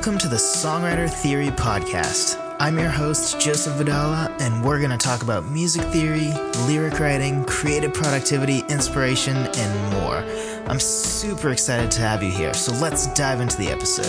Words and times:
Welcome 0.00 0.16
to 0.20 0.28
the 0.28 0.36
Songwriter 0.36 1.10
Theory 1.10 1.48
Podcast. 1.48 2.56
I'm 2.58 2.78
your 2.78 2.88
host, 2.88 3.38
Joseph 3.38 3.74
Vidala, 3.74 4.34
and 4.40 4.64
we're 4.64 4.78
going 4.78 4.92
to 4.92 4.96
talk 4.96 5.22
about 5.22 5.44
music 5.50 5.82
theory, 5.88 6.32
lyric 6.66 6.98
writing, 6.98 7.44
creative 7.44 7.92
productivity, 7.92 8.60
inspiration, 8.70 9.36
and 9.36 9.92
more. 9.92 10.24
I'm 10.70 10.80
super 10.80 11.50
excited 11.50 11.90
to 11.90 12.00
have 12.00 12.22
you 12.22 12.30
here, 12.30 12.54
so 12.54 12.72
let's 12.76 13.12
dive 13.12 13.42
into 13.42 13.58
the 13.58 13.68
episode. 13.68 14.06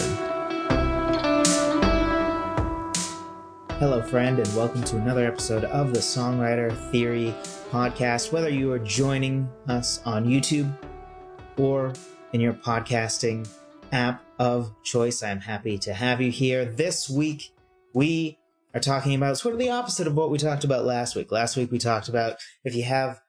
Hello, 3.77 4.01
friend, 4.01 4.39
and 4.39 4.55
welcome 4.55 4.83
to 4.83 4.95
another 4.95 5.25
episode 5.25 5.65
of 5.65 5.93
the 5.93 5.99
Songwriter 5.99 6.73
Theory 6.89 7.35
Podcast. 7.69 8.31
Whether 8.31 8.47
you 8.49 8.71
are 8.71 8.79
joining 8.79 9.49
us 9.67 9.99
on 10.05 10.23
YouTube 10.25 10.71
or 11.57 11.91
in 12.31 12.39
your 12.39 12.53
podcasting 12.53 13.45
app 13.91 14.23
of 14.41 14.73
choice. 14.81 15.21
I'm 15.21 15.39
happy 15.39 15.77
to 15.77 15.93
have 15.93 16.19
you 16.19 16.31
here. 16.31 16.65
This 16.65 17.07
week, 17.07 17.53
we 17.93 18.39
are 18.73 18.79
talking 18.79 19.13
about 19.13 19.37
sort 19.37 19.53
of 19.53 19.59
the 19.59 19.69
opposite 19.69 20.07
of 20.07 20.15
what 20.15 20.31
we 20.31 20.39
talked 20.39 20.63
about 20.63 20.83
last 20.83 21.15
week. 21.15 21.31
Last 21.31 21.55
week, 21.55 21.71
we 21.71 21.77
talked 21.77 22.09
about 22.09 22.37
if 22.63 22.73
you 22.73 22.81
have 22.81 23.21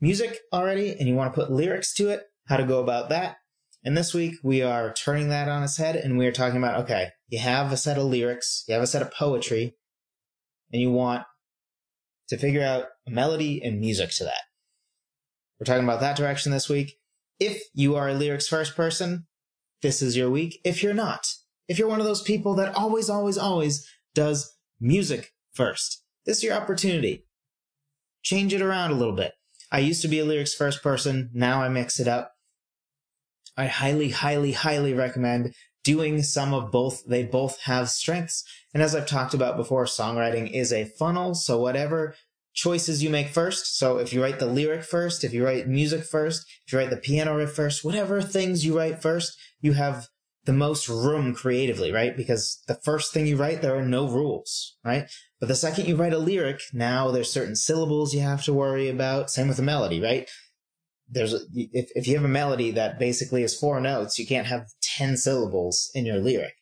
music 0.00 0.38
already 0.52 0.92
and 0.96 1.08
you 1.08 1.16
want 1.16 1.34
to 1.34 1.40
put 1.40 1.50
lyrics 1.50 1.92
to 1.94 2.10
it, 2.10 2.22
how 2.46 2.56
to 2.56 2.62
go 2.62 2.80
about 2.80 3.08
that. 3.08 3.38
And 3.84 3.96
this 3.96 4.14
week, 4.14 4.36
we 4.44 4.62
are 4.62 4.92
turning 4.92 5.28
that 5.30 5.48
on 5.48 5.64
its 5.64 5.76
head 5.76 5.96
and 5.96 6.16
we 6.16 6.26
are 6.28 6.32
talking 6.32 6.58
about 6.58 6.82
okay, 6.82 7.08
you 7.28 7.40
have 7.40 7.72
a 7.72 7.76
set 7.76 7.98
of 7.98 8.04
lyrics, 8.04 8.62
you 8.68 8.74
have 8.74 8.82
a 8.84 8.86
set 8.86 9.02
of 9.02 9.12
poetry, 9.12 9.74
and 10.72 10.80
you 10.80 10.92
want 10.92 11.24
to 12.28 12.38
figure 12.38 12.62
out 12.62 12.84
a 13.08 13.10
melody 13.10 13.60
and 13.60 13.80
music 13.80 14.10
to 14.10 14.24
that. 14.24 14.42
We're 15.58 15.64
talking 15.64 15.82
about 15.82 15.98
that 15.98 16.16
direction 16.16 16.52
this 16.52 16.68
week. 16.68 16.96
If 17.40 17.60
you 17.74 17.96
are 17.96 18.08
a 18.08 18.14
lyrics 18.14 18.46
first 18.46 18.76
person, 18.76 19.26
this 19.82 20.02
is 20.02 20.16
your 20.16 20.30
week. 20.30 20.60
If 20.64 20.82
you're 20.82 20.94
not, 20.94 21.26
if 21.68 21.78
you're 21.78 21.88
one 21.88 22.00
of 22.00 22.06
those 22.06 22.22
people 22.22 22.54
that 22.56 22.74
always, 22.74 23.08
always, 23.08 23.38
always 23.38 23.86
does 24.14 24.56
music 24.80 25.32
first, 25.52 26.02
this 26.26 26.38
is 26.38 26.44
your 26.44 26.54
opportunity. 26.54 27.24
Change 28.22 28.52
it 28.52 28.62
around 28.62 28.90
a 28.90 28.94
little 28.94 29.14
bit. 29.14 29.32
I 29.70 29.80
used 29.80 30.02
to 30.02 30.08
be 30.08 30.18
a 30.18 30.24
lyrics 30.24 30.54
first 30.54 30.82
person. 30.82 31.30
Now 31.32 31.62
I 31.62 31.68
mix 31.68 32.00
it 32.00 32.08
up. 32.08 32.32
I 33.56 33.66
highly, 33.66 34.10
highly, 34.10 34.52
highly 34.52 34.94
recommend 34.94 35.54
doing 35.84 36.22
some 36.22 36.54
of 36.54 36.70
both. 36.70 37.04
They 37.06 37.24
both 37.24 37.62
have 37.62 37.90
strengths. 37.90 38.44
And 38.72 38.82
as 38.82 38.94
I've 38.94 39.06
talked 39.06 39.34
about 39.34 39.56
before, 39.56 39.84
songwriting 39.84 40.50
is 40.52 40.72
a 40.72 40.84
funnel. 40.84 41.34
So 41.34 41.58
whatever 41.60 42.14
choices 42.58 43.04
you 43.04 43.08
make 43.08 43.28
first. 43.28 43.78
So 43.78 43.98
if 43.98 44.12
you 44.12 44.20
write 44.20 44.40
the 44.40 44.46
lyric 44.46 44.82
first, 44.82 45.22
if 45.22 45.32
you 45.32 45.44
write 45.44 45.68
music 45.68 46.02
first, 46.02 46.44
if 46.66 46.72
you 46.72 46.78
write 46.78 46.90
the 46.90 46.96
piano 46.96 47.36
riff 47.36 47.52
first, 47.52 47.84
whatever 47.84 48.20
things 48.20 48.66
you 48.66 48.76
write 48.76 49.00
first, 49.00 49.38
you 49.60 49.74
have 49.74 50.08
the 50.44 50.52
most 50.52 50.88
room 50.88 51.34
creatively, 51.34 51.92
right? 51.92 52.16
Because 52.16 52.60
the 52.66 52.74
first 52.74 53.12
thing 53.12 53.28
you 53.28 53.36
write, 53.36 53.62
there 53.62 53.76
are 53.76 53.84
no 53.84 54.08
rules, 54.08 54.76
right? 54.84 55.04
But 55.38 55.46
the 55.46 55.54
second 55.54 55.86
you 55.86 55.94
write 55.94 56.12
a 56.12 56.18
lyric, 56.18 56.60
now 56.72 57.12
there's 57.12 57.30
certain 57.30 57.54
syllables 57.54 58.12
you 58.12 58.22
have 58.22 58.42
to 58.44 58.52
worry 58.52 58.88
about. 58.88 59.30
Same 59.30 59.46
with 59.46 59.60
a 59.60 59.62
melody, 59.62 60.00
right? 60.00 60.28
There's 61.08 61.34
a, 61.34 61.40
if 61.54 61.90
if 61.94 62.08
you 62.08 62.16
have 62.16 62.24
a 62.24 62.28
melody 62.42 62.72
that 62.72 62.98
basically 62.98 63.44
is 63.44 63.58
four 63.58 63.80
notes, 63.80 64.18
you 64.18 64.26
can't 64.26 64.48
have 64.48 64.66
ten 64.82 65.16
syllables 65.16 65.90
in 65.94 66.04
your 66.04 66.18
lyric. 66.18 66.54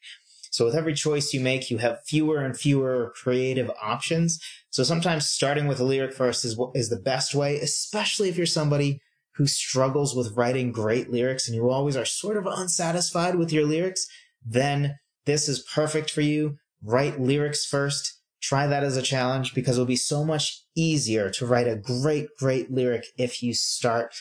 So 0.50 0.64
with 0.64 0.74
every 0.74 0.94
choice 0.94 1.34
you 1.34 1.40
make, 1.40 1.70
you 1.70 1.78
have 1.78 2.04
fewer 2.06 2.38
and 2.44 2.56
fewer 2.56 3.12
creative 3.22 3.70
options. 3.82 4.38
So 4.76 4.82
sometimes 4.82 5.26
starting 5.26 5.66
with 5.68 5.80
a 5.80 5.84
lyric 5.84 6.12
first 6.12 6.44
is 6.44 6.60
is 6.74 6.90
the 6.90 7.00
best 7.00 7.34
way, 7.34 7.58
especially 7.58 8.28
if 8.28 8.36
you're 8.36 8.44
somebody 8.44 9.00
who 9.36 9.46
struggles 9.46 10.14
with 10.14 10.36
writing 10.36 10.70
great 10.70 11.10
lyrics 11.10 11.48
and 11.48 11.56
you 11.56 11.70
always 11.70 11.96
are 11.96 12.04
sort 12.04 12.36
of 12.36 12.44
unsatisfied 12.44 13.36
with 13.36 13.50
your 13.50 13.64
lyrics, 13.64 14.06
then 14.44 14.98
this 15.24 15.48
is 15.48 15.66
perfect 15.74 16.10
for 16.10 16.20
you. 16.20 16.58
Write 16.82 17.18
lyrics 17.18 17.64
first. 17.64 18.20
Try 18.42 18.66
that 18.66 18.84
as 18.84 18.98
a 18.98 19.02
challenge 19.02 19.54
because 19.54 19.78
it'll 19.78 19.86
be 19.86 19.96
so 19.96 20.26
much 20.26 20.62
easier 20.76 21.30
to 21.30 21.46
write 21.46 21.68
a 21.68 21.76
great, 21.76 22.28
great 22.38 22.70
lyric 22.70 23.06
if 23.16 23.42
you 23.42 23.54
start 23.54 24.12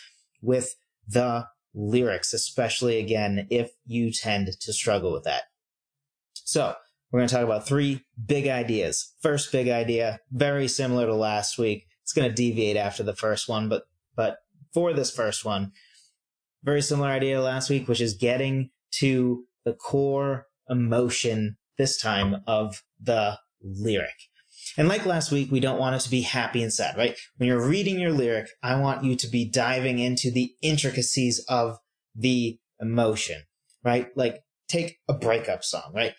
with 0.41 0.73
the 1.05 1.47
lyrics, 1.73 2.31
especially 2.31 2.97
again, 2.97 3.45
if 3.49 3.71
you 3.85 4.09
tend 4.09 4.47
to 4.57 4.71
struggle 4.71 5.11
with 5.11 5.25
that. 5.25 5.43
So 6.45 6.75
we're 7.15 7.21
going 7.21 7.29
to 7.29 7.35
talk 7.35 7.45
about 7.45 7.65
three 7.65 8.01
big 8.25 8.45
ideas. 8.49 9.13
First 9.21 9.49
big 9.49 9.69
idea, 9.69 10.19
very 10.33 10.67
similar 10.67 11.05
to 11.05 11.15
last 11.15 11.57
week. 11.57 11.87
It's 12.03 12.11
going 12.11 12.27
to 12.27 12.35
deviate 12.35 12.75
after 12.75 13.03
the 13.03 13.15
first 13.15 13.47
one, 13.47 13.69
but, 13.69 13.83
but 14.17 14.39
for 14.73 14.91
this 14.91 15.15
first 15.15 15.45
one. 15.45 15.71
Very 16.61 16.81
similar 16.81 17.07
idea 17.07 17.39
last 17.39 17.69
week, 17.69 17.87
which 17.87 18.01
is 18.01 18.15
getting 18.15 18.71
to 18.95 19.45
the 19.63 19.71
core 19.71 20.47
emotion 20.69 21.55
this 21.77 21.97
time 21.97 22.43
of 22.47 22.83
the 22.99 23.39
lyric. 23.63 24.09
And 24.77 24.89
like 24.89 25.05
last 25.05 25.31
week, 25.31 25.49
we 25.49 25.61
don't 25.61 25.79
want 25.79 25.95
it 25.95 26.01
to 26.01 26.11
be 26.11 26.19
happy 26.19 26.61
and 26.61 26.73
sad, 26.73 26.97
right? 26.97 27.17
When 27.37 27.47
you're 27.47 27.65
reading 27.65 27.97
your 27.97 28.11
lyric, 28.11 28.49
I 28.61 28.77
want 28.77 29.05
you 29.05 29.15
to 29.15 29.27
be 29.29 29.49
diving 29.49 29.99
into 29.99 30.31
the 30.31 30.51
intricacies 30.61 31.39
of 31.47 31.77
the 32.13 32.59
emotion, 32.81 33.43
right? 33.85 34.09
Like 34.17 34.41
take 34.67 34.97
a 35.07 35.13
breakup 35.13 35.63
song, 35.63 35.93
right? 35.95 36.13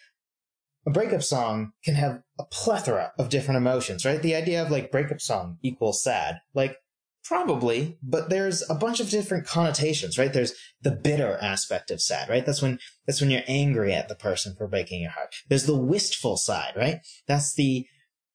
A 0.86 0.90
breakup 0.90 1.22
song 1.22 1.72
can 1.84 1.94
have 1.94 2.22
a 2.38 2.44
plethora 2.44 3.12
of 3.18 3.28
different 3.28 3.58
emotions, 3.58 4.04
right? 4.04 4.22
The 4.22 4.36
idea 4.36 4.62
of 4.62 4.70
like 4.70 4.92
breakup 4.92 5.20
song 5.20 5.58
equals 5.62 6.02
sad. 6.02 6.38
Like 6.54 6.78
Probably, 7.26 7.98
but 8.04 8.30
there's 8.30 8.62
a 8.70 8.74
bunch 8.76 9.00
of 9.00 9.10
different 9.10 9.48
connotations, 9.48 10.16
right? 10.16 10.32
There's 10.32 10.54
the 10.82 10.92
bitter 10.92 11.36
aspect 11.42 11.90
of 11.90 12.00
sad, 12.00 12.28
right? 12.28 12.46
That's 12.46 12.62
when 12.62 12.78
that's 13.04 13.20
when 13.20 13.32
you're 13.32 13.42
angry 13.48 13.92
at 13.92 14.08
the 14.08 14.14
person 14.14 14.54
for 14.56 14.68
breaking 14.68 15.02
your 15.02 15.10
heart. 15.10 15.34
There's 15.48 15.66
the 15.66 15.76
wistful 15.76 16.36
side, 16.36 16.74
right? 16.76 17.00
That's 17.26 17.52
the 17.54 17.84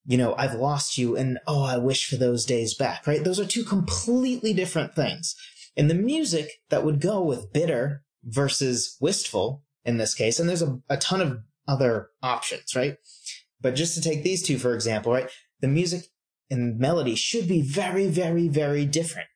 you 0.04 0.18
know, 0.18 0.34
I've 0.36 0.54
lost 0.54 0.98
you 0.98 1.16
and 1.16 1.38
oh, 1.46 1.64
I 1.64 1.78
wish 1.78 2.06
for 2.06 2.16
those 2.16 2.44
days 2.44 2.74
back, 2.74 3.06
right? 3.06 3.24
Those 3.24 3.40
are 3.40 3.46
two 3.46 3.64
completely 3.64 4.52
different 4.52 4.94
things. 4.94 5.34
And 5.74 5.88
the 5.88 5.94
music 5.94 6.50
that 6.68 6.84
would 6.84 7.00
go 7.00 7.22
with 7.22 7.52
bitter 7.52 8.02
versus 8.24 8.98
wistful 9.00 9.62
in 9.86 9.96
this 9.96 10.14
case, 10.14 10.38
and 10.38 10.48
there's 10.48 10.62
a, 10.62 10.80
a 10.90 10.98
ton 10.98 11.22
of 11.22 11.38
other 11.66 12.10
options, 12.22 12.74
right? 12.74 12.96
But 13.60 13.74
just 13.74 13.94
to 13.94 14.00
take 14.00 14.22
these 14.22 14.42
two, 14.42 14.58
for 14.58 14.74
example, 14.74 15.12
right? 15.12 15.30
The 15.60 15.68
music 15.68 16.06
and 16.50 16.78
melody 16.78 17.14
should 17.14 17.48
be 17.48 17.62
very, 17.62 18.08
very, 18.08 18.48
very 18.48 18.84
different. 18.84 19.28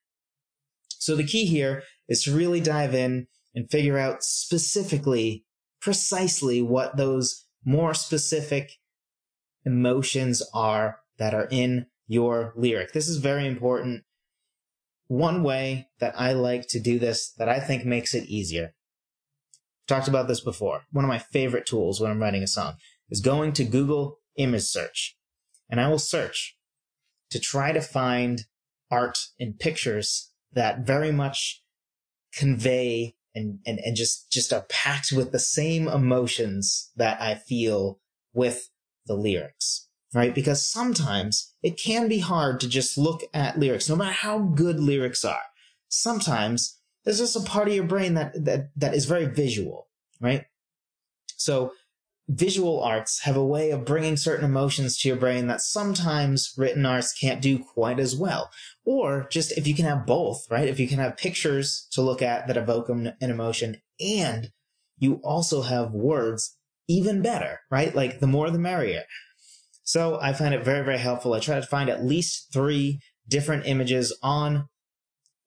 So 0.89 1.15
the 1.15 1.25
key 1.25 1.47
here 1.47 1.83
is 2.09 2.25
to 2.25 2.35
really 2.35 2.61
dive 2.61 2.95
in 2.95 3.29
and 3.55 3.71
figure 3.71 3.99
out 3.99 4.23
specifically, 4.23 5.45
precisely 5.81 6.61
what 6.61 6.97
those 6.97 7.47
more 7.65 7.95
specific 7.95 8.73
emotions 9.65 10.43
are 10.53 11.01
that 11.19 11.35
are 11.35 11.49
in 11.51 11.87
your 12.07 12.53
lyric. 12.57 12.93
This 12.93 13.09
is 13.09 13.17
very 13.17 13.47
important. 13.47 14.05
One 15.09 15.43
way 15.43 15.89
that 16.01 16.15
I 16.19 16.33
like 16.33 16.67
to 16.69 16.81
do 16.81 16.99
this 16.99 17.33
that 17.39 17.49
I 17.49 17.61
think 17.61 17.85
makes 17.85 18.15
it 18.15 18.29
easier. 18.29 18.75
Talked 19.87 20.09
about 20.09 20.27
this 20.27 20.41
before. 20.41 20.83
One 20.91 21.05
of 21.05 21.09
my 21.09 21.19
favorite 21.19 21.67
tools 21.67 22.01
when 22.01 22.11
I'm 22.11 22.21
writing 22.21 22.43
a 22.43 22.49
song 22.49 22.75
is 23.09 23.21
going 23.21 23.53
to 23.55 23.65
Google 23.65 24.19
image 24.37 24.65
search. 24.65 25.17
And 25.71 25.81
I 25.81 25.89
will 25.89 25.99
search 25.99 26.57
to 27.31 27.39
try 27.39 27.73
to 27.73 27.81
find 27.81 28.43
art 28.91 29.19
and 29.39 29.59
pictures 29.59 30.33
that 30.53 30.87
very 30.87 31.13
much 31.13 31.63
convey 32.35 33.15
and, 33.35 33.59
and, 33.67 33.79
and 33.85 33.95
just, 33.97 34.31
just 34.31 34.53
are 34.53 34.65
packed 34.69 35.13
with 35.13 35.33
the 35.33 35.39
same 35.39 35.89
emotions 35.89 36.91
that 36.97 37.21
I 37.21 37.35
feel 37.35 38.01
with 38.33 38.71
the 39.07 39.15
lyrics, 39.15 39.89
right? 40.15 40.35
Because 40.35 40.65
sometimes 40.65 41.55
it 41.63 41.79
can 41.79 42.09
be 42.09 42.21
hard 42.21 42.61
to 42.61 42.69
just 42.69 42.97
look 42.97 43.23
at 43.35 43.59
lyrics, 43.59 43.89
no 43.89 43.97
matter 43.97 44.13
how 44.13 44.39
good 44.39 44.81
lyrics 44.81 45.25
are. 45.25 45.43
Sometimes 45.89 46.81
there's 47.07 47.19
just 47.19 47.37
a 47.37 47.41
part 47.41 47.69
of 47.69 47.75
your 47.75 47.85
brain 47.85 48.15
that, 48.15 48.33
that, 48.45 48.71
that 48.77 48.95
is 48.95 49.05
very 49.07 49.27
visual, 49.27 49.87
right? 50.21 50.45
So 51.37 51.73
visual 52.29 52.83
arts 52.83 53.23
have 53.23 53.37
a 53.37 53.47
way 53.47 53.71
of 53.71 53.85
bringing 53.85 54.17
certain 54.17 54.45
emotions 54.45 54.99
to 54.99 55.09
your 55.09 55.17
brain 55.17 55.47
that 55.47 55.61
sometimes 55.61 56.53
written 56.59 56.85
arts 56.85 57.13
can't 57.13 57.41
do 57.41 57.61
quite 57.61 58.01
as 58.01 58.17
well. 58.17 58.51
Or 58.85 59.29
just 59.31 59.57
if 59.57 59.69
you 59.69 59.75
can 59.75 59.85
have 59.85 60.05
both, 60.05 60.51
right? 60.51 60.69
If 60.69 60.81
you 60.81 60.89
can 60.89 60.99
have 60.99 61.17
pictures 61.17 61.87
to 61.93 62.03
look 62.03 62.23
at 62.23 62.49
that 62.49 62.57
evoke 62.57 62.89
an 62.89 63.15
emotion 63.21 63.81
and 64.01 64.51
you 64.99 65.21
also 65.23 65.63
have 65.63 65.93
words, 65.93 66.57
even 66.89 67.23
better, 67.23 67.61
right? 67.71 67.95
Like 67.95 68.19
the 68.19 68.27
more 68.27 68.51
the 68.51 68.59
merrier. 68.59 69.05
So 69.85 70.19
I 70.21 70.33
find 70.33 70.53
it 70.53 70.65
very, 70.65 70.85
very 70.85 70.99
helpful. 70.99 71.35
I 71.35 71.39
try 71.39 71.61
to 71.61 71.67
find 71.67 71.89
at 71.89 72.05
least 72.05 72.53
three 72.53 72.99
different 73.29 73.67
images 73.67 74.17
on 74.21 74.69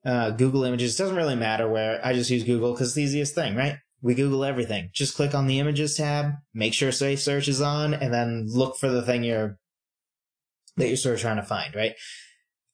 uh, 0.05 0.31
Google 0.31 0.63
Images. 0.63 0.95
It 0.95 1.03
doesn't 1.03 1.17
really 1.17 1.35
matter 1.35 1.67
where. 1.67 1.99
I 2.05 2.13
just 2.13 2.29
use 2.29 2.43
Google 2.43 2.73
because 2.73 2.89
it's 2.89 2.95
the 2.95 3.03
easiest 3.03 3.35
thing, 3.35 3.55
right? 3.55 3.77
we 4.01 4.15
Google 4.15 4.45
everything. 4.45 4.89
Just 4.93 5.15
click 5.15 5.35
on 5.35 5.47
the 5.47 5.59
images 5.59 5.97
tab, 5.97 6.33
make 6.53 6.73
sure 6.73 6.91
safe 6.91 7.19
search 7.19 7.47
is 7.47 7.61
on, 7.61 7.93
and 7.93 8.13
then 8.13 8.47
look 8.47 8.77
for 8.77 8.89
the 8.89 9.01
thing 9.01 9.23
you're 9.23 9.57
that 10.77 10.87
you're 10.87 10.97
sort 10.97 11.15
of 11.15 11.21
trying 11.21 11.37
to 11.37 11.43
find, 11.43 11.75
right? 11.75 11.95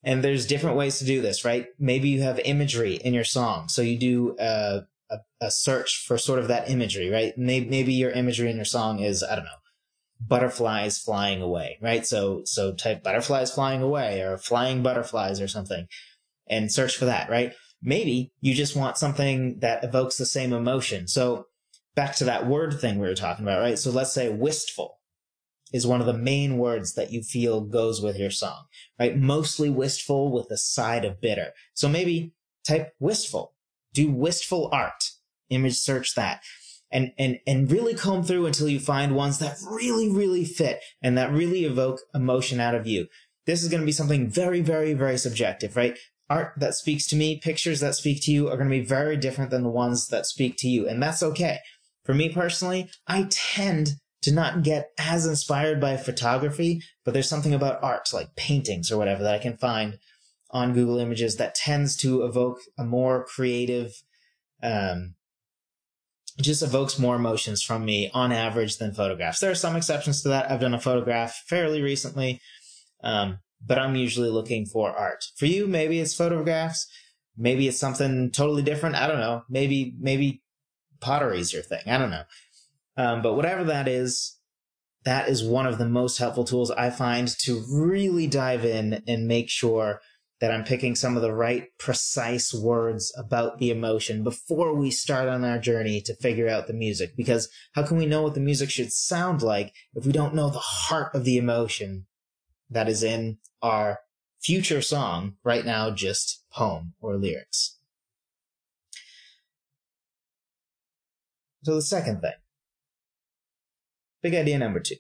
And 0.04 0.24
there's 0.24 0.46
different 0.46 0.78
ways 0.78 1.00
to 1.00 1.06
do 1.06 1.22
this, 1.22 1.44
right? 1.44 1.68
Maybe 1.80 2.10
you 2.10 2.22
have 2.22 2.38
imagery 2.40 2.96
in 2.96 3.16
your 3.16 3.24
song. 3.24 3.68
So 3.70 3.82
you 3.82 3.98
do 3.98 4.36
a, 4.40 4.84
a, 5.10 5.18
a 5.42 5.50
search 5.50 6.06
for 6.06 6.20
sort 6.20 6.38
of 6.38 6.48
that 6.50 6.70
imagery, 6.70 7.10
right? 7.10 7.36
Maybe, 7.36 7.68
maybe 7.68 7.94
your 7.94 8.12
imagery 8.12 8.52
in 8.52 8.58
your 8.58 8.66
song 8.66 9.00
is, 9.00 9.24
I 9.24 9.36
don't 9.36 9.46
know, 9.46 9.52
butterflies 10.20 11.00
flying 11.00 11.42
away, 11.42 11.80
right? 11.82 12.06
So, 12.06 12.44
so 12.46 12.76
type 12.76 13.02
butterflies 13.02 13.52
flying 13.52 13.82
away 13.82 14.22
or 14.22 14.38
flying 14.38 14.84
butterflies 14.84 15.42
or 15.42 15.48
something 15.48 15.88
and 16.48 16.72
search 16.72 16.98
for 16.98 17.06
that, 17.06 17.30
right? 17.30 17.54
Maybe 17.82 18.32
you 18.42 18.54
just 18.54 18.76
want 18.76 18.98
something 18.98 19.60
that 19.60 19.84
evokes 19.84 20.18
the 20.18 20.26
same 20.26 20.54
emotion. 20.54 21.08
So 21.08 21.48
back 21.96 22.16
to 22.16 22.26
that 22.26 22.48
word 22.48 22.80
thing 22.80 23.00
we 23.00 23.08
were 23.08 23.16
talking 23.16 23.46
about, 23.46 23.60
right? 23.60 23.78
So 23.78 23.92
let's 23.92 24.14
say 24.14 24.30
wistful 24.30 25.00
is 25.74 25.88
one 25.88 26.00
of 26.00 26.08
the 26.08 26.14
main 26.14 26.58
words 26.58 26.94
that 26.94 27.12
you 27.12 27.22
feel 27.22 27.62
goes 27.62 28.02
with 28.02 28.18
your 28.18 28.32
song, 28.32 28.66
right? 29.00 29.18
Mostly 29.18 29.70
wistful 29.70 30.32
with 30.32 30.50
a 30.52 30.58
side 30.58 31.06
of 31.06 31.22
bitter. 31.22 31.52
So 31.74 31.90
maybe 31.90 32.34
type 32.68 32.94
wistful, 33.00 33.54
do 33.94 34.12
wistful 34.12 34.70
art, 34.72 35.12
image 35.50 35.78
search 35.78 36.16
that 36.16 36.42
and, 36.92 37.12
and, 37.18 37.40
and 37.46 37.72
really 37.72 37.94
comb 37.94 38.24
through 38.24 38.46
until 38.46 38.70
you 38.70 38.80
find 38.80 39.16
ones 39.16 39.40
that 39.40 39.58
really, 39.70 40.10
really 40.10 40.46
fit 40.46 40.80
and 41.02 41.18
that 41.18 41.32
really 41.32 41.66
evoke 41.66 42.00
emotion 42.14 42.60
out 42.60 42.76
of 42.76 42.88
you. 42.88 43.08
This 43.46 43.64
is 43.64 43.70
going 43.70 43.82
to 43.82 43.86
be 43.86 43.92
something 43.92 44.30
very, 44.30 44.62
very, 44.62 44.94
very 44.94 45.18
subjective, 45.18 45.76
right? 45.76 45.98
Art 46.30 46.54
that 46.58 46.74
speaks 46.74 47.06
to 47.08 47.16
me, 47.16 47.40
pictures 47.40 47.80
that 47.82 47.96
speak 47.96 48.24
to 48.24 48.32
you 48.32 48.48
are 48.48 48.58
going 48.58 48.70
to 48.70 48.80
be 48.80 48.86
very 48.86 49.16
different 49.16 49.52
than 49.52 49.64
the 49.64 49.70
ones 49.70 50.08
that 50.08 50.26
speak 50.26 50.56
to 50.58 50.68
you. 50.68 50.88
And 50.88 51.02
that's 51.02 51.22
okay. 51.22 51.60
For 52.04 52.14
me 52.14 52.30
personally, 52.30 52.90
I 53.08 53.28
tend 53.30 53.96
to 54.24 54.34
not 54.34 54.64
get 54.64 54.90
as 54.98 55.28
inspired 55.28 55.80
by 55.80 55.98
photography, 55.98 56.82
but 57.04 57.14
there's 57.14 57.30
something 57.30 57.54
about 57.54 57.84
art, 57.84 58.10
like 58.12 58.36
paintings 58.36 58.92
or 58.92 58.98
whatever, 58.98 59.22
that 59.22 59.36
I 59.36 59.40
can 59.40 59.56
find 59.56 60.00
on 60.50 60.74
Google 60.74 60.98
Images 60.98 61.36
that 61.36 61.54
tends 61.54 61.96
to 61.98 62.24
evoke 62.24 62.60
a 62.78 62.84
more 62.84 63.26
creative, 63.26 63.92
um, 64.64 65.14
just 66.42 66.64
evokes 66.64 66.98
more 66.98 67.16
emotions 67.16 67.62
from 67.62 67.86
me 67.86 68.10
on 68.14 68.32
average 68.32 68.78
than 68.78 68.94
photographs. 68.94 69.40
There 69.40 69.52
are 69.52 69.56
some 69.56 69.76
exceptions 69.76 70.24
to 70.24 70.30
that. 70.30 70.50
I've 70.50 70.60
done 70.60 70.74
a 70.74 70.82
photograph 70.82 71.44
fairly 71.48 71.82
recently, 71.82 72.42
um, 73.04 73.40
but 73.66 73.80
I'm 73.80 73.96
usually 73.96 74.30
looking 74.30 74.66
for 74.66 74.92
art. 74.92 75.26
For 75.38 75.46
you, 75.46 75.68
maybe 75.68 76.00
it's 76.00 76.16
photographs, 76.16 76.88
maybe 77.38 77.68
it's 77.68 77.80
something 77.80 78.32
totally 78.32 78.64
different. 78.64 78.96
I 78.96 79.08
don't 79.08 79.20
know. 79.20 79.44
Maybe 79.50 79.96
maybe 80.00 80.42
pottery's 81.02 81.54
your 81.54 81.64
thing. 81.64 81.84
I 81.88 81.98
don't 81.98 82.12
know. 82.12 82.24
Um, 82.98 83.22
but 83.22 83.36
whatever 83.36 83.64
that 83.66 83.88
is, 83.88 84.38
that 85.04 85.30
is 85.30 85.44
one 85.44 85.68
of 85.68 85.78
the 85.78 85.88
most 85.88 86.18
helpful 86.18 86.46
tools 86.46 86.72
I 86.72 86.90
find 86.90 87.28
to 87.40 87.64
really 87.70 88.28
dive 88.28 88.66
in 88.66 89.04
and 89.08 89.28
make 89.28 89.50
sure 89.50 90.02
that 90.42 90.52
I'm 90.52 90.64
picking 90.64 90.96
some 90.96 91.16
of 91.16 91.22
the 91.22 91.34
right 91.34 91.68
precise 91.78 92.54
words 92.54 93.14
about 93.18 93.58
the 93.58 93.70
emotion 93.72 94.24
before 94.24 94.74
we 94.76 94.92
start 94.92 95.30
on 95.30 95.46
our 95.46 95.58
journey 95.58 96.02
to 96.02 96.16
figure 96.16 96.50
out 96.50 96.68
the 96.68 96.74
music. 96.74 97.16
Because 97.16 97.50
how 97.74 97.84
can 97.84 97.98
we 97.98 98.06
know 98.06 98.22
what 98.22 98.34
the 98.34 98.42
music 98.42 98.70
should 98.70 98.92
sound 98.92 99.42
like 99.42 99.74
if 99.94 100.06
we 100.06 100.12
don't 100.12 100.36
know 100.36 100.50
the 100.50 100.60
heart 100.60 101.16
of 101.16 101.24
the 101.24 101.38
emotion 101.38 102.06
that 102.70 102.90
is 102.90 103.04
in 103.04 103.38
our 103.62 104.00
future 104.42 104.82
song, 104.82 105.36
right 105.44 105.66
now 105.66 105.90
just 105.92 106.44
poem 106.52 106.94
or 107.00 107.16
lyrics? 107.16 107.78
So 111.64 111.76
the 111.76 111.82
second 111.82 112.22
thing 112.22 112.34
Big 114.26 114.34
idea 114.34 114.58
number 114.58 114.80
two. 114.80 114.96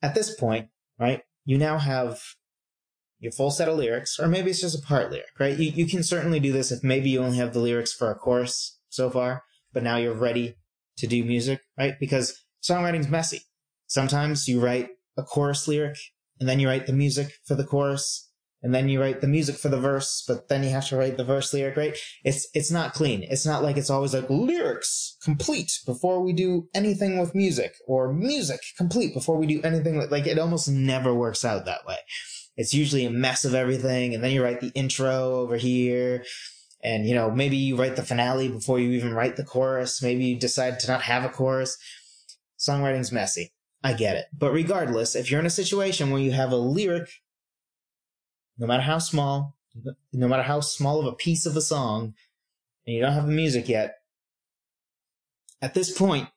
At 0.00 0.14
this 0.14 0.34
point, 0.34 0.68
right, 0.98 1.20
you 1.44 1.58
now 1.58 1.76
have 1.76 2.20
your 3.18 3.32
full 3.32 3.50
set 3.50 3.68
of 3.68 3.76
lyrics, 3.76 4.18
or 4.18 4.26
maybe 4.26 4.50
it's 4.50 4.60
just 4.60 4.78
a 4.78 4.86
part 4.86 5.10
lyric, 5.10 5.38
right? 5.38 5.58
You, 5.58 5.70
you 5.70 5.86
can 5.86 6.02
certainly 6.02 6.40
do 6.40 6.52
this 6.52 6.72
if 6.72 6.82
maybe 6.82 7.10
you 7.10 7.22
only 7.22 7.36
have 7.36 7.52
the 7.52 7.60
lyrics 7.60 7.92
for 7.92 8.10
a 8.10 8.14
chorus 8.14 8.78
so 8.88 9.10
far, 9.10 9.42
but 9.72 9.82
now 9.82 9.96
you're 9.96 10.14
ready 10.14 10.56
to 10.96 11.06
do 11.06 11.24
music, 11.24 11.60
right? 11.78 12.00
Because 12.00 12.42
songwriting's 12.62 13.08
messy. 13.08 13.42
Sometimes 13.96 14.46
you 14.46 14.60
write 14.60 14.90
a 15.16 15.22
chorus 15.22 15.66
lyric 15.66 15.96
and 16.38 16.46
then 16.46 16.60
you 16.60 16.68
write 16.68 16.86
the 16.86 16.92
music 16.92 17.32
for 17.46 17.54
the 17.54 17.64
chorus 17.64 18.30
and 18.62 18.74
then 18.74 18.90
you 18.90 19.00
write 19.00 19.22
the 19.22 19.26
music 19.26 19.56
for 19.56 19.70
the 19.70 19.80
verse, 19.80 20.22
but 20.28 20.50
then 20.50 20.62
you 20.62 20.68
have 20.68 20.86
to 20.88 20.98
write 20.98 21.16
the 21.16 21.24
verse 21.24 21.54
lyric, 21.54 21.78
right? 21.78 21.96
It's 22.22 22.46
it's 22.52 22.70
not 22.70 22.92
clean. 22.92 23.22
It's 23.22 23.46
not 23.46 23.62
like 23.62 23.78
it's 23.78 23.88
always 23.88 24.12
like 24.12 24.28
lyrics 24.28 25.16
complete 25.24 25.72
before 25.86 26.22
we 26.22 26.34
do 26.34 26.68
anything 26.74 27.18
with 27.18 27.34
music, 27.34 27.72
or 27.86 28.12
music 28.12 28.60
complete 28.76 29.14
before 29.14 29.38
we 29.38 29.46
do 29.46 29.62
anything 29.62 29.96
with, 29.96 30.12
like 30.12 30.26
it 30.26 30.38
almost 30.38 30.68
never 30.68 31.14
works 31.14 31.42
out 31.42 31.64
that 31.64 31.86
way. 31.86 31.96
It's 32.54 32.74
usually 32.74 33.06
a 33.06 33.10
mess 33.10 33.46
of 33.46 33.54
everything, 33.54 34.14
and 34.14 34.22
then 34.22 34.32
you 34.32 34.44
write 34.44 34.60
the 34.60 34.72
intro 34.74 35.36
over 35.36 35.56
here, 35.56 36.22
and 36.84 37.06
you 37.06 37.14
know 37.14 37.30
maybe 37.30 37.56
you 37.56 37.76
write 37.76 37.96
the 37.96 38.02
finale 38.02 38.50
before 38.50 38.78
you 38.78 38.90
even 38.90 39.14
write 39.14 39.36
the 39.36 39.44
chorus. 39.44 40.02
Maybe 40.02 40.26
you 40.26 40.38
decide 40.38 40.80
to 40.80 40.86
not 40.86 41.00
have 41.00 41.24
a 41.24 41.30
chorus. 41.30 41.78
Songwriting's 42.58 43.10
messy. 43.10 43.54
I 43.86 43.92
get 43.92 44.16
it. 44.16 44.26
But 44.36 44.50
regardless, 44.50 45.14
if 45.14 45.30
you're 45.30 45.38
in 45.38 45.46
a 45.46 45.50
situation 45.50 46.10
where 46.10 46.20
you 46.20 46.32
have 46.32 46.50
a 46.50 46.56
lyric 46.56 47.08
no 48.58 48.66
matter 48.66 48.82
how 48.82 48.98
small, 48.98 49.54
no 50.12 50.26
matter 50.26 50.42
how 50.42 50.58
small 50.58 50.98
of 50.98 51.06
a 51.06 51.12
piece 51.12 51.46
of 51.46 51.56
a 51.56 51.60
song, 51.60 52.14
and 52.84 52.96
you 52.96 53.00
don't 53.00 53.12
have 53.12 53.26
the 53.26 53.32
music 53.32 53.68
yet, 53.68 53.94
at 55.62 55.74
this 55.74 55.96
point, 55.96 56.30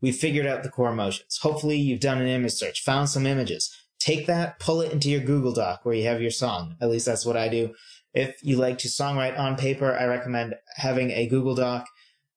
we've 0.00 0.16
figured 0.16 0.46
out 0.46 0.64
the 0.64 0.68
core 0.68 0.90
emotions. 0.90 1.38
Hopefully, 1.42 1.76
you've 1.76 2.00
done 2.00 2.20
an 2.20 2.26
image 2.26 2.54
search, 2.54 2.82
found 2.82 3.08
some 3.08 3.24
images. 3.24 3.72
Take 4.00 4.26
that, 4.26 4.58
pull 4.58 4.80
it 4.80 4.92
into 4.92 5.10
your 5.10 5.20
Google 5.20 5.52
Doc 5.52 5.84
where 5.84 5.94
you 5.94 6.08
have 6.08 6.20
your 6.20 6.32
song. 6.32 6.76
At 6.80 6.90
least 6.90 7.06
that's 7.06 7.24
what 7.24 7.36
I 7.36 7.48
do. 7.48 7.72
If 8.14 8.42
you 8.42 8.56
like 8.56 8.78
to 8.78 8.88
songwrite 8.88 9.38
on 9.38 9.54
paper, 9.56 9.96
I 9.96 10.06
recommend 10.06 10.56
having 10.74 11.12
a 11.12 11.28
Google 11.28 11.54
Doc 11.54 11.86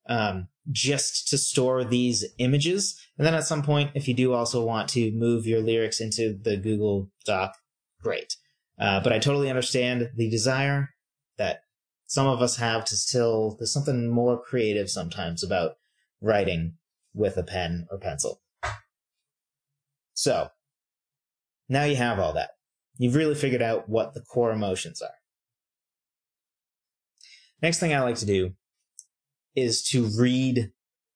um, 0.07 0.47
just 0.71 1.27
to 1.29 1.37
store 1.37 1.83
these 1.83 2.25
images. 2.39 2.99
And 3.17 3.25
then 3.25 3.35
at 3.35 3.45
some 3.45 3.63
point, 3.63 3.91
if 3.93 4.07
you 4.07 4.13
do 4.13 4.33
also 4.33 4.63
want 4.63 4.89
to 4.89 5.11
move 5.11 5.45
your 5.45 5.61
lyrics 5.61 5.99
into 5.99 6.37
the 6.41 6.57
Google 6.57 7.09
Doc, 7.25 7.55
great. 8.01 8.35
Uh, 8.79 8.99
but 9.01 9.11
I 9.11 9.19
totally 9.19 9.49
understand 9.49 10.11
the 10.15 10.29
desire 10.29 10.89
that 11.37 11.61
some 12.05 12.27
of 12.27 12.41
us 12.41 12.57
have 12.57 12.85
to 12.85 12.95
still, 12.95 13.55
there's 13.57 13.73
something 13.73 14.07
more 14.07 14.41
creative 14.41 14.89
sometimes 14.89 15.43
about 15.43 15.73
writing 16.21 16.75
with 17.13 17.37
a 17.37 17.43
pen 17.43 17.87
or 17.91 17.97
pencil. 17.97 18.41
So, 20.13 20.49
now 21.69 21.83
you 21.83 21.95
have 21.95 22.19
all 22.19 22.33
that. 22.33 22.51
You've 22.97 23.15
really 23.15 23.35
figured 23.35 23.61
out 23.61 23.89
what 23.89 24.13
the 24.13 24.21
core 24.21 24.51
emotions 24.51 25.01
are. 25.01 25.09
Next 27.61 27.79
thing 27.79 27.93
I 27.93 28.01
like 28.01 28.15
to 28.15 28.25
do 28.25 28.53
is 29.57 29.81
to 29.81 30.05
read 30.05 30.71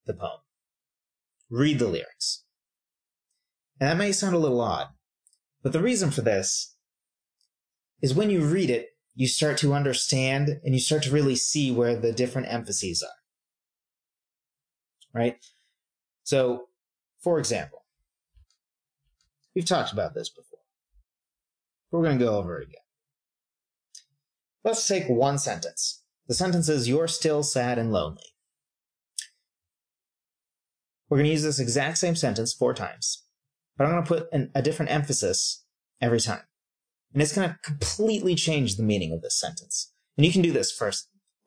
the 0.08 0.16
poem. 0.16 0.40
Read 1.52 1.78
the 1.78 1.88
lyrics. 1.88 2.44
And 3.80 3.88
that 3.88 3.98
may 3.98 4.12
sound 4.12 4.34
a 4.34 4.40
little 4.40 4.60
odd, 4.60 4.88
but 5.62 5.74
the 5.74 5.82
reason 5.82 6.10
for 6.10 6.22
this 6.22 6.76
is 8.02 8.16
when 8.16 8.32
you 8.32 8.42
read 8.42 8.72
it, 8.72 8.88
you 9.14 9.28
start 9.28 9.60
to 9.60 9.76
understand 9.76 10.60
and 10.64 10.74
you 10.74 10.80
start 10.80 11.04
to 11.04 11.12
really 11.12 11.36
see 11.36 11.72
where 11.72 11.96
the 11.96 12.12
different 12.12 12.52
emphases 12.52 13.04
are. 13.04 13.10
Right? 15.14 15.38
So, 16.24 16.70
for 17.20 17.38
example, 17.38 17.84
we've 19.54 19.66
talked 19.66 19.94
about 19.94 20.16
this 20.16 20.30
before. 20.30 20.60
We're 21.92 22.04
going 22.04 22.18
to 22.18 22.26
go 22.26 22.38
over 22.38 22.60
it 22.60 22.70
again. 22.70 22.82
Let's 24.64 24.88
take 24.88 25.08
one 25.10 25.38
sentence. 25.38 26.01
The 26.28 26.34
sentence 26.34 26.70
is, 26.70 26.88
You're 26.88 27.08
still 27.08 27.44
sad 27.44 27.78
and 27.78 27.92
lonely. 27.92 28.24
We're 31.10 31.18
going 31.18 31.26
to 31.26 31.32
use 31.32 31.44
this 31.44 31.60
exact 31.60 31.98
same 31.98 32.16
sentence 32.16 32.54
four 32.54 32.74
times, 32.74 33.26
but 33.78 33.86
I'm 33.86 33.92
going 33.92 34.04
to 34.04 34.08
put 34.08 34.28
an, 34.32 34.50
a 34.56 34.62
different 34.62 34.92
emphasis 34.92 35.66
every 36.00 36.22
time. 36.22 36.44
And 37.14 37.22
it's 37.22 37.36
going 37.36 37.50
to 37.50 37.60
completely 37.64 38.36
change 38.36 38.78
the 38.78 38.84
meaning 38.84 39.12
of 39.12 39.22
this 39.22 39.38
sentence. 39.38 39.92
And 40.16 40.26
you 40.26 40.32
can 40.32 40.42
do 40.42 40.54
this 40.54 40.72
for 40.72 40.92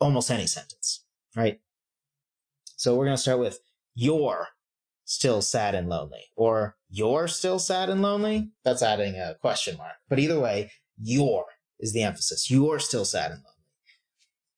almost 0.00 0.30
any 0.30 0.46
sentence, 0.46 1.04
right? 1.34 1.60
So 2.76 2.94
we're 2.94 3.06
going 3.06 3.16
to 3.16 3.22
start 3.22 3.38
with 3.38 3.58
you're 3.94 4.48
still 5.06 5.40
sad 5.40 5.74
and 5.74 5.88
lonely 5.88 6.24
or 6.36 6.76
you're 6.90 7.28
still 7.28 7.58
sad 7.58 7.88
and 7.88 8.02
lonely. 8.02 8.50
That's 8.64 8.82
adding 8.82 9.14
a 9.14 9.36
question 9.40 9.76
mark. 9.78 9.94
But 10.08 10.18
either 10.18 10.38
way, 10.38 10.72
you're 11.00 11.46
is 11.80 11.92
the 11.92 12.02
emphasis. 12.02 12.50
You're 12.50 12.78
still 12.78 13.04
sad 13.04 13.30
and 13.30 13.40
lonely. 13.40 13.53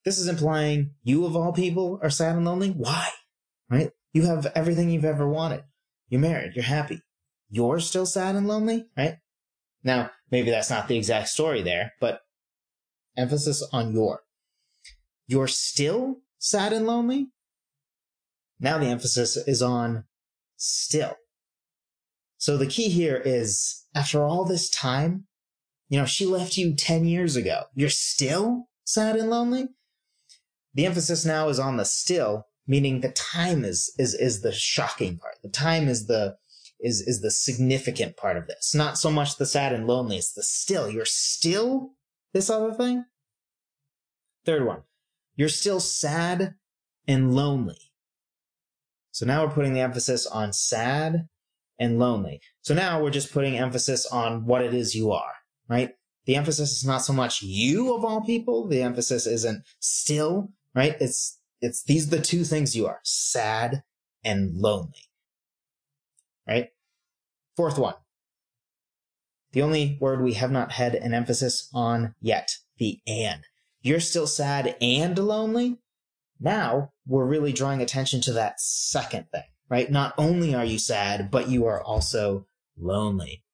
This 0.07 0.19
is 0.19 0.29
implying 0.29 0.93
you 1.03 1.27
of 1.27 1.35
all 1.35 1.53
people 1.53 1.99
are 2.01 2.11
sad 2.11 2.37
and 2.37 2.45
lonely. 2.45 2.71
Why? 2.71 3.09
Right? 3.69 3.91
You 4.13 4.27
have 4.27 4.47
everything 4.55 4.89
you've 4.89 5.05
ever 5.05 5.29
wanted. 5.29 5.65
You're 6.09 6.21
married. 6.21 6.53
You're 6.55 6.65
happy. 6.65 7.03
You're 7.51 7.81
still 7.81 8.07
sad 8.07 8.37
and 8.37 8.47
lonely, 8.47 8.87
right? 8.97 9.17
Now, 9.83 10.13
maybe 10.31 10.51
that's 10.51 10.71
not 10.71 10.87
the 10.87 10.97
exact 10.97 11.29
story 11.29 11.61
there, 11.61 11.93
but 12.01 12.21
emphasis 13.17 13.69
on 13.73 13.93
your. 13.93 14.21
You're 15.27 15.49
still 15.49 16.19
sad 16.39 16.73
and 16.73 16.87
lonely? 16.87 17.31
Now 18.61 18.79
the 18.79 18.87
emphasis 18.87 19.37
is 19.37 19.61
on 19.61 20.05
still. 20.57 21.17
So 22.39 22.57
the 22.57 22.69
key 22.69 22.91
here 22.91 23.21
is 23.25 23.87
after 23.93 24.23
all 24.23 24.45
this 24.45 24.71
time, 24.71 25.27
you 25.89 25.99
know, 25.99 26.07
she 26.07 26.27
left 26.27 26.57
you 26.57 26.77
10 26.77 27.07
years 27.07 27.35
ago. 27.35 27.65
You're 27.75 27.89
still 27.89 28.69
sad 28.85 29.17
and 29.17 29.31
lonely? 29.31 29.71
The 30.77 30.85
emphasis 30.85 31.25
now 31.25 31.49
is 31.49 31.59
on 31.59 31.79
the 31.79 31.85
still, 31.87 32.47
meaning 32.67 33.01
the 33.01 33.11
time 33.11 33.65
is 33.65 33.93
is 33.99 34.15
is 34.15 34.43
the 34.43 34.53
shocking 34.53 35.17
part. 35.17 35.37
The 35.43 35.49
time 35.49 35.89
is 35.89 36.07
the 36.07 36.37
is 36.79 37.01
is 37.01 37.23
the 37.23 37.31
significant 37.31 38.17
part 38.17 38.37
of 38.37 38.47
this. 38.47 38.75
Not 38.75 38.99
so 38.99 39.11
much 39.11 39.39
the 39.39 39.47
sad 39.47 39.73
and 39.73 39.87
lonely, 39.87 40.19
it's 40.19 40.33
the 40.33 40.43
still. 40.43 40.91
You're 40.91 41.07
still 41.07 41.95
this 42.35 42.51
other 42.51 42.75
thing. 42.75 43.07
Third 44.45 44.67
one. 44.67 44.83
You're 45.35 45.49
still 45.49 45.81
sad 45.81 46.55
and 47.09 47.35
lonely. 47.35 47.79
So 49.13 49.25
now 49.25 49.45
we're 49.45 49.53
putting 49.53 49.73
the 49.73 49.81
emphasis 49.81 50.27
on 50.27 50.53
sad 50.53 51.27
and 51.81 51.99
lonely. 51.99 52.43
So 52.61 52.75
now 52.75 53.03
we're 53.03 53.11
just 53.11 53.33
putting 53.33 53.57
emphasis 53.57 54.05
on 54.07 54.45
what 54.45 54.63
it 54.63 54.75
is 54.75 54.95
you 54.95 55.13
are, 55.13 55.33
right? 55.69 55.95
The 56.27 56.37
emphasis 56.37 56.73
is 56.73 56.85
not 56.85 56.99
so 56.99 57.13
much 57.13 57.43
you 57.43 57.95
of 57.95 58.05
all 58.05 58.21
people. 58.21 58.67
The 58.67 58.83
emphasis 58.83 59.27
isn't 59.27 59.65
still, 59.81 60.53
right? 60.77 60.95
It's, 61.01 61.41
it's, 61.61 61.83
these 61.83 62.07
are 62.07 62.17
the 62.17 62.23
two 62.23 62.45
things 62.45 62.77
you 62.77 62.87
are, 62.87 63.01
sad 63.03 63.83
and 64.23 64.55
lonely, 64.55 65.09
right? 66.47 66.69
Fourth 67.57 67.79
one. 67.79 67.95
The 69.53 69.63
only 69.63 69.97
word 70.01 70.21
we 70.21 70.35
have 70.35 70.53
not 70.53 70.73
had 70.73 70.95
an 70.95 71.15
emphasis 71.15 71.71
on 71.73 72.15
yet, 72.21 72.59
the 72.77 73.01
and. 73.07 73.43
You're 73.81 74.01
still 74.01 74.27
sad 74.27 74.77
and 74.83 75.19
lonely? 75.19 75.79
Now 76.39 76.93
we're 77.07 77.25
really 77.25 77.55
drawing 77.55 77.81
attention 77.81 78.21
to 78.23 78.33
that 78.35 78.61
second 78.61 79.31
thing, 79.33 79.45
right? 79.71 79.91
Not 79.91 80.13
only 80.19 80.55
are 80.55 80.65
you 80.65 80.79
sad, 80.79 81.31
but 81.31 81.49
you 81.49 81.65
are 81.65 81.83
also 81.83 82.47
lonely. 82.77 83.45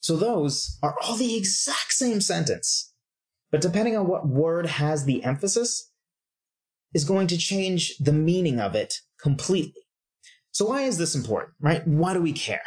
So 0.00 0.16
those 0.16 0.78
are 0.82 0.96
all 1.02 1.14
the 1.14 1.36
exact 1.36 1.92
same 1.92 2.20
sentence. 2.20 2.89
But 3.50 3.60
depending 3.60 3.96
on 3.96 4.06
what 4.06 4.28
word 4.28 4.66
has 4.66 5.04
the 5.04 5.24
emphasis, 5.24 5.90
is 6.92 7.04
going 7.04 7.26
to 7.28 7.38
change 7.38 7.96
the 7.98 8.12
meaning 8.12 8.60
of 8.60 8.74
it 8.74 8.94
completely. 9.20 9.82
So 10.52 10.66
why 10.66 10.82
is 10.82 10.98
this 10.98 11.14
important, 11.14 11.54
right? 11.60 11.86
Why 11.86 12.14
do 12.14 12.20
we 12.20 12.32
care? 12.32 12.62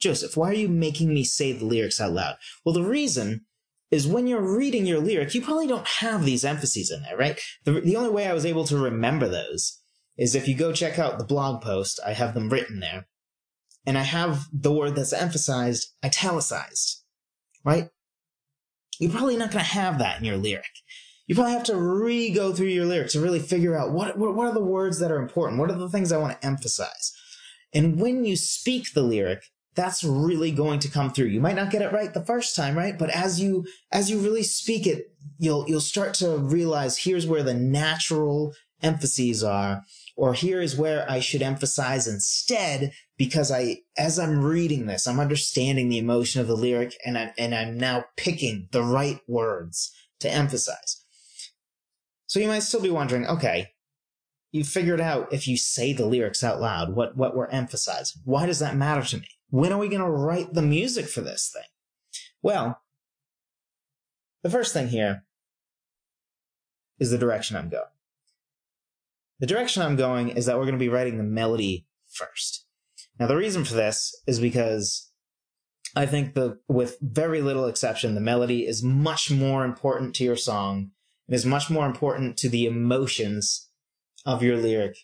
Joseph, 0.00 0.36
why 0.36 0.50
are 0.50 0.54
you 0.54 0.68
making 0.68 1.14
me 1.14 1.24
say 1.24 1.52
the 1.52 1.64
lyrics 1.64 2.00
out 2.00 2.12
loud? 2.12 2.36
Well, 2.64 2.74
the 2.74 2.82
reason 2.82 3.46
is 3.90 4.06
when 4.06 4.26
you're 4.26 4.56
reading 4.56 4.86
your 4.86 5.00
lyric, 5.00 5.34
you 5.34 5.42
probably 5.42 5.66
don't 5.66 5.86
have 5.86 6.24
these 6.24 6.44
emphases 6.44 6.90
in 6.90 7.02
there, 7.02 7.16
right? 7.16 7.38
The, 7.64 7.80
the 7.80 7.96
only 7.96 8.10
way 8.10 8.26
I 8.26 8.32
was 8.32 8.46
able 8.46 8.64
to 8.64 8.76
remember 8.76 9.28
those 9.28 9.80
is 10.16 10.34
if 10.34 10.48
you 10.48 10.54
go 10.54 10.72
check 10.72 10.98
out 10.98 11.18
the 11.18 11.24
blog 11.24 11.62
post, 11.62 12.00
I 12.04 12.12
have 12.12 12.34
them 12.34 12.48
written 12.48 12.80
there. 12.80 13.06
And 13.86 13.98
I 13.98 14.02
have 14.02 14.46
the 14.52 14.72
word 14.72 14.94
that's 14.94 15.12
emphasized 15.12 15.88
italicized, 16.04 17.02
right? 17.64 17.88
You're 19.02 19.10
probably 19.10 19.36
not 19.36 19.50
going 19.50 19.64
to 19.64 19.70
have 19.72 19.98
that 19.98 20.20
in 20.20 20.24
your 20.24 20.36
lyric. 20.36 20.70
You 21.26 21.34
probably 21.34 21.54
have 21.54 21.64
to 21.64 21.76
re-go 21.76 22.52
through 22.54 22.68
your 22.68 22.84
lyric 22.84 23.08
to 23.10 23.20
really 23.20 23.40
figure 23.40 23.76
out 23.76 23.90
what, 23.90 24.16
what, 24.16 24.36
what 24.36 24.46
are 24.46 24.54
the 24.54 24.62
words 24.62 25.00
that 25.00 25.10
are 25.10 25.20
important? 25.20 25.58
What 25.58 25.72
are 25.72 25.76
the 25.76 25.88
things 25.88 26.12
I 26.12 26.18
want 26.18 26.40
to 26.40 26.46
emphasize? 26.46 27.12
And 27.74 28.00
when 28.00 28.24
you 28.24 28.36
speak 28.36 28.94
the 28.94 29.02
lyric, 29.02 29.42
that's 29.74 30.04
really 30.04 30.52
going 30.52 30.78
to 30.78 30.88
come 30.88 31.10
through. 31.10 31.26
You 31.26 31.40
might 31.40 31.56
not 31.56 31.72
get 31.72 31.82
it 31.82 31.92
right 31.92 32.14
the 32.14 32.24
first 32.24 32.54
time, 32.54 32.78
right? 32.78 32.96
But 32.96 33.10
as 33.10 33.40
you 33.40 33.66
as 33.90 34.08
you 34.08 34.20
really 34.20 34.44
speak 34.44 34.86
it, 34.86 35.06
you'll 35.36 35.68
you'll 35.68 35.80
start 35.80 36.14
to 36.14 36.36
realize 36.36 36.98
here's 36.98 37.26
where 37.26 37.42
the 37.42 37.54
natural 37.54 38.54
emphases 38.82 39.42
are 39.42 39.82
or 40.16 40.34
here 40.34 40.60
is 40.60 40.76
where 40.76 41.10
I 41.10 41.20
should 41.20 41.42
emphasize 41.42 42.06
instead 42.06 42.92
because 43.22 43.52
I 43.52 43.82
as 43.96 44.18
I'm 44.18 44.42
reading 44.42 44.86
this, 44.86 45.06
I'm 45.06 45.20
understanding 45.20 45.88
the 45.88 45.98
emotion 45.98 46.40
of 46.40 46.48
the 46.48 46.56
lyric 46.56 46.96
and 47.06 47.16
I'm, 47.16 47.30
and 47.38 47.54
I'm 47.54 47.78
now 47.78 48.06
picking 48.16 48.66
the 48.72 48.82
right 48.82 49.20
words 49.28 49.92
to 50.18 50.28
emphasize. 50.28 51.04
So 52.26 52.40
you 52.40 52.48
might 52.48 52.64
still 52.64 52.80
be 52.80 52.90
wondering, 52.90 53.24
okay, 53.26 53.68
you 54.50 54.64
figured 54.64 55.00
out 55.00 55.32
if 55.32 55.46
you 55.46 55.56
say 55.56 55.92
the 55.92 56.04
lyrics 56.04 56.42
out 56.42 56.60
loud 56.60 56.96
what 56.96 57.16
what 57.16 57.36
we're 57.36 57.46
emphasizing. 57.46 58.22
Why 58.24 58.44
does 58.44 58.58
that 58.58 58.74
matter 58.74 59.04
to 59.04 59.18
me? 59.18 59.28
When 59.50 59.72
are 59.72 59.78
we 59.78 59.88
going 59.88 60.02
to 60.02 60.10
write 60.10 60.54
the 60.54 60.60
music 60.60 61.06
for 61.06 61.20
this 61.20 61.48
thing? 61.54 61.70
Well, 62.42 62.80
the 64.42 64.50
first 64.50 64.72
thing 64.72 64.88
here 64.88 65.22
is 66.98 67.12
the 67.12 67.18
direction 67.18 67.56
I'm 67.56 67.68
going. 67.68 67.84
The 69.38 69.46
direction 69.46 69.80
I'm 69.80 69.94
going 69.94 70.30
is 70.30 70.46
that 70.46 70.56
we're 70.56 70.64
going 70.64 70.74
to 70.74 70.78
be 70.78 70.88
writing 70.88 71.18
the 71.18 71.22
melody 71.22 71.86
first. 72.08 72.66
Now, 73.18 73.26
the 73.26 73.36
reason 73.36 73.64
for 73.64 73.74
this 73.74 74.14
is 74.26 74.40
because 74.40 75.10
I 75.94 76.06
think 76.06 76.34
that 76.34 76.58
with 76.68 76.98
very 77.00 77.40
little 77.40 77.66
exception, 77.66 78.14
the 78.14 78.20
melody 78.20 78.66
is 78.66 78.82
much 78.82 79.30
more 79.30 79.64
important 79.64 80.14
to 80.16 80.24
your 80.24 80.36
song 80.36 80.90
and 81.28 81.34
is 81.34 81.46
much 81.46 81.70
more 81.70 81.86
important 81.86 82.36
to 82.38 82.48
the 82.48 82.66
emotions 82.66 83.68
of 84.24 84.42
your 84.42 84.56
lyric 84.56 84.96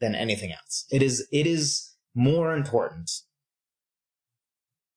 than 0.00 0.14
anything 0.14 0.52
else. 0.52 0.86
It 0.90 1.02
is, 1.02 1.26
it 1.32 1.46
is 1.46 1.94
more 2.14 2.54
important 2.54 3.10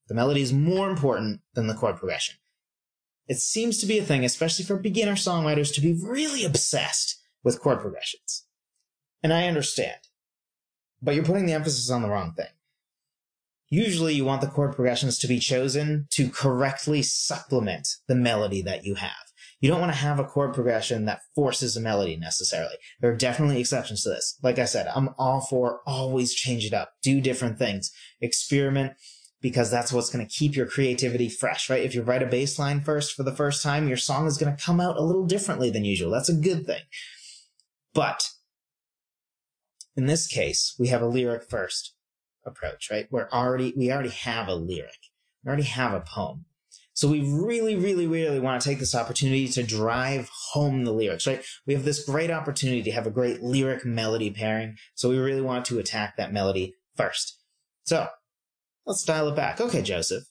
the 0.07 0.13
melody 0.13 0.41
is 0.41 0.53
more 0.53 0.89
important 0.89 1.41
than 1.53 1.67
the 1.67 1.73
chord 1.73 1.97
progression. 1.97 2.35
It 3.27 3.38
seems 3.38 3.77
to 3.79 3.85
be 3.85 3.97
a 3.97 4.03
thing, 4.03 4.25
especially 4.25 4.65
for 4.65 4.75
beginner 4.75 5.13
songwriters, 5.13 5.73
to 5.75 5.81
be 5.81 5.93
really 5.93 6.43
obsessed 6.43 7.21
with 7.43 7.62
chord 7.62 7.79
progressions. 7.79 8.45
And 9.21 9.31
I 9.31 9.47
understand. 9.47 9.97
But 11.03 11.15
you're 11.15 11.25
putting 11.25 11.45
the 11.45 11.53
emphasis 11.53 11.91
on 11.91 12.01
the 12.01 12.10
wrong 12.10 12.33
thing. 12.33 12.48
Usually 13.69 14.13
you 14.13 14.24
want 14.24 14.41
the 14.41 14.48
chord 14.48 14.74
progressions 14.74 15.17
to 15.19 15.27
be 15.27 15.39
chosen 15.39 16.07
to 16.12 16.29
correctly 16.29 17.01
supplement 17.01 17.88
the 18.07 18.15
melody 18.15 18.62
that 18.62 18.86
you 18.86 18.95
have. 18.95 19.12
You 19.60 19.69
don't 19.69 19.79
want 19.79 19.91
to 19.91 19.98
have 19.98 20.19
a 20.19 20.25
chord 20.25 20.53
progression 20.53 21.05
that 21.05 21.22
forces 21.36 21.75
a 21.75 21.81
melody 21.81 22.15
necessarily. 22.15 22.75
There 23.00 23.12
are 23.12 23.17
definitely 23.17 23.60
exceptions 23.60 24.03
to 24.03 24.10
this. 24.10 24.38
Like 24.43 24.60
I 24.60 24.65
said, 24.65 24.88
I'm 24.93 25.10
all 25.17 25.41
for 25.41 25.81
always 25.86 26.33
change 26.33 26.65
it 26.65 26.74
up, 26.74 26.93
do 27.01 27.22
different 27.22 27.57
things, 27.57 27.91
experiment, 28.22 28.93
because 29.41 29.72
that's 29.72 29.91
what's 29.91 30.10
going 30.10 30.25
to 30.25 30.33
keep 30.33 30.55
your 30.55 30.65
creativity 30.65 31.29
fresh, 31.29 31.69
right? 31.69 31.83
If 31.83 31.95
you 31.95 32.01
write 32.01 32.24
a 32.24 32.27
bass 32.27 32.60
line 32.60 32.81
first 32.81 33.13
for 33.13 33.24
the 33.24 33.36
first 33.36 33.63
time, 33.63 33.88
your 33.88 33.98
song 33.98 34.27
is 34.27 34.38
going 34.38 34.55
to 34.55 34.63
come 34.63 34.79
out 34.79 34.98
a 34.98 35.03
little 35.03 35.25
differently 35.25 35.69
than 35.69 35.83
usual. 35.83 36.12
That's 36.12 36.29
a 36.29 36.33
good 36.33 36.65
thing. 36.65 36.81
But 37.93 38.29
in 39.95 40.05
this 40.05 40.27
case, 40.27 40.75
we 40.79 40.88
have 40.88 41.01
a 41.01 41.07
lyric 41.07 41.50
first 41.50 41.93
approach, 42.45 42.89
right? 42.91 43.07
We're 43.12 43.29
already, 43.29 43.73
we 43.77 43.91
already 43.91 44.09
have 44.09 44.47
a 44.47 44.55
lyric. 44.55 45.00
We 45.43 45.50
already 45.50 45.63
have 45.63 45.93
a 45.93 46.01
poem. 46.01 46.45
So 46.95 47.07
we 47.07 47.21
really, 47.21 47.75
really, 47.75 48.05
really 48.05 48.39
want 48.39 48.62
to 48.62 48.69
take 48.69 48.79
this 48.79 48.93
opportunity 48.93 49.47
to 49.47 49.63
drive 49.63 50.29
home 50.51 50.85
the 50.85 50.91
lyrics, 50.91 51.25
right? 51.25 51.43
We 51.65 51.73
have 51.73 51.85
this 51.85 52.05
great 52.05 52.29
opportunity 52.29 52.83
to 52.83 52.91
have 52.91 53.07
a 53.07 53.12
great 53.12 53.41
lyric 53.41 53.83
melody 53.83 54.29
pairing. 54.29 54.75
So 54.93 55.09
we 55.09 55.17
really 55.17 55.41
want 55.41 55.65
to 55.65 55.79
attack 55.79 56.17
that 56.17 56.33
melody 56.33 56.75
first. 56.95 57.39
So 57.83 58.07
Let's 58.85 59.03
dial 59.03 59.29
it 59.29 59.35
back. 59.35 59.62
Okay, 59.62 59.81
Joseph. 59.81 60.23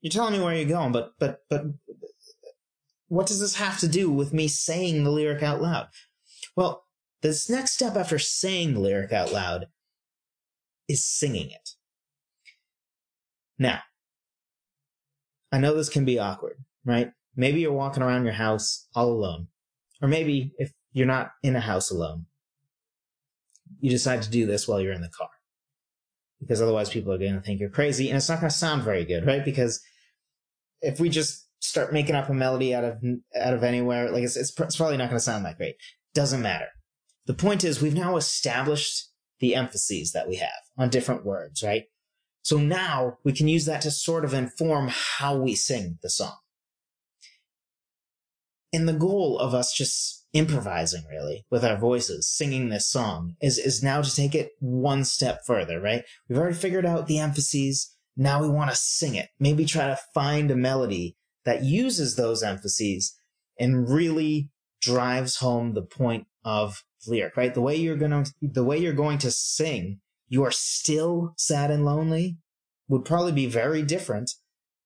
You're 0.00 0.10
telling 0.10 0.32
me 0.32 0.40
where 0.40 0.54
you're 0.54 0.68
going, 0.68 0.92
but 0.92 1.12
but 1.18 1.40
but 1.48 1.64
what 3.08 3.26
does 3.26 3.40
this 3.40 3.56
have 3.56 3.78
to 3.80 3.88
do 3.88 4.10
with 4.10 4.32
me 4.32 4.48
saying 4.48 5.04
the 5.04 5.10
lyric 5.10 5.42
out 5.42 5.60
loud? 5.60 5.88
Well, 6.56 6.83
this 7.24 7.48
next 7.48 7.72
step 7.72 7.96
after 7.96 8.18
saying 8.18 8.74
the 8.74 8.80
lyric 8.80 9.10
out 9.10 9.32
loud 9.32 9.68
is 10.90 11.02
singing 11.02 11.50
it. 11.50 11.70
Now, 13.58 13.80
I 15.50 15.56
know 15.56 15.74
this 15.74 15.88
can 15.88 16.04
be 16.04 16.18
awkward, 16.18 16.58
right? 16.84 17.12
Maybe 17.34 17.60
you're 17.60 17.72
walking 17.72 18.02
around 18.02 18.24
your 18.24 18.34
house 18.34 18.88
all 18.94 19.10
alone. 19.10 19.48
Or 20.02 20.08
maybe 20.08 20.52
if 20.58 20.72
you're 20.92 21.06
not 21.06 21.30
in 21.42 21.56
a 21.56 21.60
house 21.60 21.90
alone, 21.90 22.26
you 23.80 23.88
decide 23.88 24.20
to 24.22 24.30
do 24.30 24.44
this 24.44 24.68
while 24.68 24.82
you're 24.82 24.92
in 24.92 25.00
the 25.00 25.08
car 25.08 25.30
because 26.40 26.60
otherwise 26.60 26.90
people 26.90 27.10
are 27.10 27.18
going 27.18 27.36
to 27.36 27.40
think 27.40 27.58
you're 27.58 27.70
crazy 27.70 28.10
and 28.10 28.18
it's 28.18 28.28
not 28.28 28.40
going 28.40 28.50
to 28.50 28.54
sound 28.54 28.82
very 28.82 29.06
good, 29.06 29.26
right? 29.26 29.46
Because 29.46 29.80
if 30.82 31.00
we 31.00 31.08
just 31.08 31.48
start 31.60 31.90
making 31.90 32.16
up 32.16 32.28
a 32.28 32.34
melody 32.34 32.74
out 32.74 32.84
of 32.84 33.02
out 33.34 33.54
of 33.54 33.64
anywhere, 33.64 34.10
like 34.10 34.24
it's 34.24 34.36
it's, 34.36 34.52
it's 34.60 34.76
probably 34.76 34.98
not 34.98 35.08
going 35.08 35.16
to 35.16 35.24
sound 35.24 35.46
that 35.46 35.56
great. 35.56 35.76
Doesn't 36.12 36.42
matter. 36.42 36.66
The 37.26 37.34
point 37.34 37.64
is 37.64 37.80
we've 37.80 37.94
now 37.94 38.16
established 38.16 39.10
the 39.40 39.54
emphases 39.54 40.12
that 40.12 40.28
we 40.28 40.36
have 40.36 40.50
on 40.76 40.90
different 40.90 41.24
words, 41.24 41.62
right? 41.62 41.84
So 42.42 42.58
now 42.58 43.18
we 43.24 43.32
can 43.32 43.48
use 43.48 43.64
that 43.64 43.82
to 43.82 43.90
sort 43.90 44.24
of 44.24 44.34
inform 44.34 44.90
how 44.90 45.36
we 45.36 45.54
sing 45.54 45.98
the 46.02 46.10
song. 46.10 46.36
And 48.72 48.86
the 48.86 48.92
goal 48.92 49.38
of 49.38 49.54
us 49.54 49.72
just 49.72 50.26
improvising 50.34 51.04
really 51.08 51.46
with 51.48 51.64
our 51.64 51.78
voices, 51.78 52.28
singing 52.28 52.68
this 52.68 52.90
song 52.90 53.36
is, 53.40 53.56
is 53.56 53.82
now 53.82 54.02
to 54.02 54.14
take 54.14 54.34
it 54.34 54.50
one 54.58 55.04
step 55.04 55.40
further, 55.46 55.80
right? 55.80 56.04
We've 56.28 56.38
already 56.38 56.56
figured 56.56 56.84
out 56.84 57.06
the 57.06 57.20
emphases. 57.20 57.94
Now 58.16 58.42
we 58.42 58.48
want 58.48 58.70
to 58.70 58.76
sing 58.76 59.14
it. 59.14 59.28
Maybe 59.38 59.64
try 59.64 59.86
to 59.86 59.98
find 60.12 60.50
a 60.50 60.56
melody 60.56 61.16
that 61.44 61.62
uses 61.62 62.16
those 62.16 62.42
emphases 62.42 63.16
and 63.58 63.88
really 63.88 64.50
drives 64.82 65.36
home 65.36 65.72
the 65.72 65.82
point 65.82 66.26
of 66.44 66.82
lyric, 67.08 67.36
right? 67.36 67.54
The 67.54 67.60
way 67.60 67.76
you're 67.76 67.96
going 67.96 68.24
to, 68.24 68.32
the 68.42 68.64
way 68.64 68.78
you're 68.78 68.92
going 68.92 69.18
to 69.18 69.30
sing, 69.30 70.00
you 70.28 70.44
are 70.44 70.50
still 70.50 71.34
sad 71.36 71.70
and 71.70 71.84
lonely 71.84 72.38
would 72.88 73.04
probably 73.04 73.32
be 73.32 73.46
very 73.46 73.82
different 73.82 74.32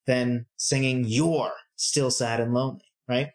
than 0.06 0.46
singing 0.56 1.04
you're 1.06 1.52
still 1.76 2.10
sad 2.10 2.40
and 2.40 2.54
lonely, 2.54 2.84
right? 3.08 3.30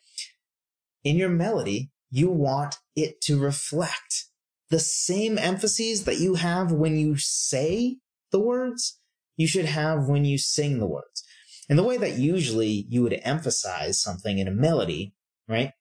in 1.03 1.17
your 1.17 1.29
melody, 1.29 1.91
you 2.09 2.29
want 2.29 2.77
it 2.95 3.21
to 3.21 3.39
reflect 3.39 4.25
the 4.69 4.79
same 4.79 5.37
emphases 5.37 6.05
that 6.05 6.19
you 6.19 6.35
have 6.35 6.71
when 6.71 6.97
you 6.97 7.17
say 7.17 7.97
the 8.31 8.39
words, 8.39 8.99
you 9.35 9.47
should 9.47 9.65
have 9.65 10.07
when 10.07 10.25
you 10.25 10.37
sing 10.37 10.79
the 10.79 10.87
words. 10.87 11.23
And 11.69 11.77
the 11.77 11.83
way 11.83 11.97
that 11.97 12.17
usually 12.17 12.85
you 12.89 13.03
would 13.03 13.19
emphasize 13.23 14.01
something 14.01 14.37
in 14.37 14.47
a 14.47 14.51
melody, 14.51 15.13
right? 15.47 15.71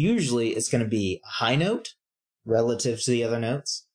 Usually 0.00 0.50
it's 0.50 0.68
going 0.68 0.82
to 0.82 0.88
be 0.88 1.20
a 1.24 1.28
high 1.44 1.56
note 1.56 1.94
relative 2.44 3.02
to 3.02 3.10
the 3.10 3.24
other 3.24 3.38
notes, 3.38 3.86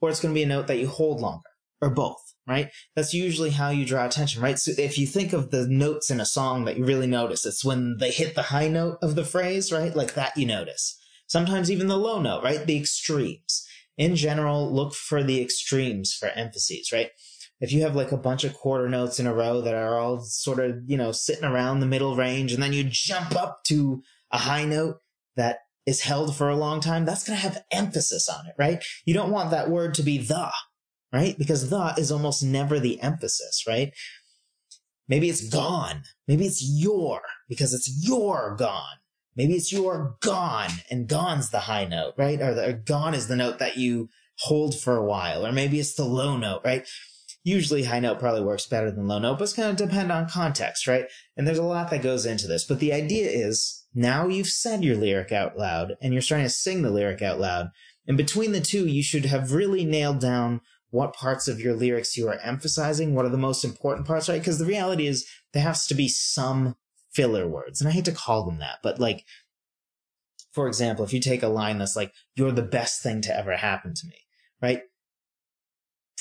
or 0.00 0.10
it's 0.10 0.20
going 0.20 0.34
to 0.34 0.38
be 0.38 0.42
a 0.42 0.46
note 0.46 0.66
that 0.66 0.78
you 0.78 0.88
hold 0.88 1.20
longer, 1.20 1.48
or 1.80 1.90
both, 1.90 2.34
right? 2.46 2.68
That's 2.94 3.14
usually 3.14 3.50
how 3.50 3.70
you 3.70 3.86
draw 3.86 4.04
attention, 4.04 4.42
right? 4.42 4.58
So 4.58 4.72
if 4.76 4.98
you 4.98 5.06
think 5.06 5.32
of 5.32 5.50
the 5.50 5.66
notes 5.66 6.10
in 6.10 6.20
a 6.20 6.26
song 6.26 6.64
that 6.64 6.76
you 6.76 6.84
really 6.84 7.06
notice, 7.06 7.46
it's 7.46 7.64
when 7.64 7.96
they 7.98 8.10
hit 8.10 8.34
the 8.34 8.42
high 8.42 8.68
note 8.68 8.98
of 9.02 9.14
the 9.14 9.24
phrase, 9.24 9.72
right? 9.72 9.94
Like 9.94 10.14
that 10.14 10.36
you 10.36 10.46
notice. 10.46 10.98
Sometimes 11.26 11.70
even 11.70 11.88
the 11.88 11.96
low 11.96 12.20
note, 12.20 12.44
right? 12.44 12.66
The 12.66 12.78
extremes. 12.78 13.66
In 13.96 14.16
general, 14.16 14.72
look 14.72 14.94
for 14.94 15.22
the 15.22 15.40
extremes 15.40 16.14
for 16.14 16.28
emphases, 16.28 16.90
right? 16.92 17.10
if 17.62 17.70
you 17.72 17.82
have 17.82 17.94
like 17.94 18.10
a 18.10 18.16
bunch 18.16 18.42
of 18.42 18.54
quarter 18.54 18.88
notes 18.88 19.20
in 19.20 19.26
a 19.26 19.32
row 19.32 19.60
that 19.60 19.72
are 19.72 19.96
all 19.96 20.20
sort 20.20 20.58
of, 20.58 20.82
you 20.84 20.96
know, 20.96 21.12
sitting 21.12 21.44
around 21.44 21.78
the 21.78 21.86
middle 21.86 22.16
range, 22.16 22.52
and 22.52 22.60
then 22.60 22.72
you 22.72 22.82
jump 22.82 23.36
up 23.36 23.62
to 23.64 24.02
a 24.32 24.38
high 24.38 24.64
note 24.64 24.96
that 25.36 25.58
is 25.86 26.02
held 26.02 26.36
for 26.36 26.48
a 26.48 26.56
long 26.56 26.80
time, 26.80 27.04
that's 27.04 27.24
going 27.24 27.36
to 27.36 27.42
have 27.42 27.64
emphasis 27.70 28.28
on 28.28 28.46
it, 28.46 28.54
right? 28.58 28.84
You 29.04 29.14
don't 29.14 29.30
want 29.30 29.50
that 29.50 29.70
word 29.70 29.94
to 29.94 30.02
be 30.02 30.18
the, 30.18 30.50
right? 31.12 31.36
Because 31.38 31.70
the 31.70 31.94
is 31.98 32.12
almost 32.12 32.42
never 32.42 32.78
the 32.78 33.00
emphasis, 33.00 33.64
right? 33.66 33.92
Maybe 35.08 35.28
it's 35.28 35.48
gone. 35.48 36.02
Maybe 36.28 36.46
it's 36.46 36.62
your, 36.62 37.22
because 37.48 37.74
it's 37.74 38.06
your 38.06 38.54
gone. 38.56 38.98
Maybe 39.34 39.54
it's 39.54 39.72
your 39.72 40.16
gone, 40.20 40.70
and 40.90 41.08
gone's 41.08 41.50
the 41.50 41.60
high 41.60 41.86
note, 41.86 42.14
right? 42.18 42.40
Or, 42.40 42.54
the, 42.54 42.68
or 42.68 42.72
gone 42.74 43.14
is 43.14 43.28
the 43.28 43.36
note 43.36 43.58
that 43.58 43.76
you 43.76 44.10
hold 44.40 44.78
for 44.78 44.96
a 44.96 45.04
while. 45.04 45.46
Or 45.46 45.52
maybe 45.52 45.80
it's 45.80 45.94
the 45.94 46.04
low 46.04 46.36
note, 46.36 46.60
right? 46.64 46.86
usually 47.44 47.84
high 47.84 48.00
note 48.00 48.18
probably 48.18 48.42
works 48.42 48.66
better 48.66 48.90
than 48.90 49.08
low 49.08 49.18
note, 49.18 49.38
but 49.38 49.44
it's 49.44 49.52
going 49.52 49.74
to 49.74 49.86
depend 49.86 50.12
on 50.12 50.28
context, 50.28 50.86
right? 50.86 51.06
And 51.36 51.46
there's 51.46 51.58
a 51.58 51.64
lot 51.64 51.90
that 51.90 52.02
goes 52.02 52.24
into 52.24 52.46
this. 52.46 52.64
But 52.64 52.78
the 52.78 52.92
idea 52.92 53.28
is 53.28 53.81
now 53.94 54.28
you've 54.28 54.48
said 54.48 54.84
your 54.84 54.96
lyric 54.96 55.32
out 55.32 55.56
loud 55.56 55.96
and 56.00 56.12
you're 56.12 56.22
starting 56.22 56.46
to 56.46 56.50
sing 56.50 56.82
the 56.82 56.90
lyric 56.90 57.22
out 57.22 57.38
loud. 57.38 57.70
And 58.06 58.16
between 58.16 58.52
the 58.52 58.60
two, 58.60 58.86
you 58.86 59.02
should 59.02 59.26
have 59.26 59.52
really 59.52 59.84
nailed 59.84 60.20
down 60.20 60.60
what 60.90 61.14
parts 61.14 61.48
of 61.48 61.60
your 61.60 61.74
lyrics 61.74 62.16
you 62.16 62.28
are 62.28 62.38
emphasizing, 62.40 63.14
what 63.14 63.24
are 63.24 63.30
the 63.30 63.38
most 63.38 63.64
important 63.64 64.06
parts, 64.06 64.28
right? 64.28 64.40
Because 64.40 64.58
the 64.58 64.66
reality 64.66 65.06
is 65.06 65.26
there 65.52 65.62
has 65.62 65.86
to 65.86 65.94
be 65.94 66.08
some 66.08 66.76
filler 67.12 67.48
words. 67.48 67.80
And 67.80 67.88
I 67.88 67.92
hate 67.92 68.04
to 68.06 68.12
call 68.12 68.44
them 68.44 68.58
that, 68.58 68.78
but 68.82 68.98
like, 68.98 69.24
for 70.52 70.66
example, 70.66 71.04
if 71.04 71.14
you 71.14 71.20
take 71.20 71.42
a 71.42 71.48
line 71.48 71.78
that's 71.78 71.96
like, 71.96 72.12
you're 72.34 72.52
the 72.52 72.62
best 72.62 73.02
thing 73.02 73.22
to 73.22 73.34
ever 73.36 73.56
happen 73.56 73.94
to 73.94 74.06
me, 74.06 74.18
right? 74.60 74.82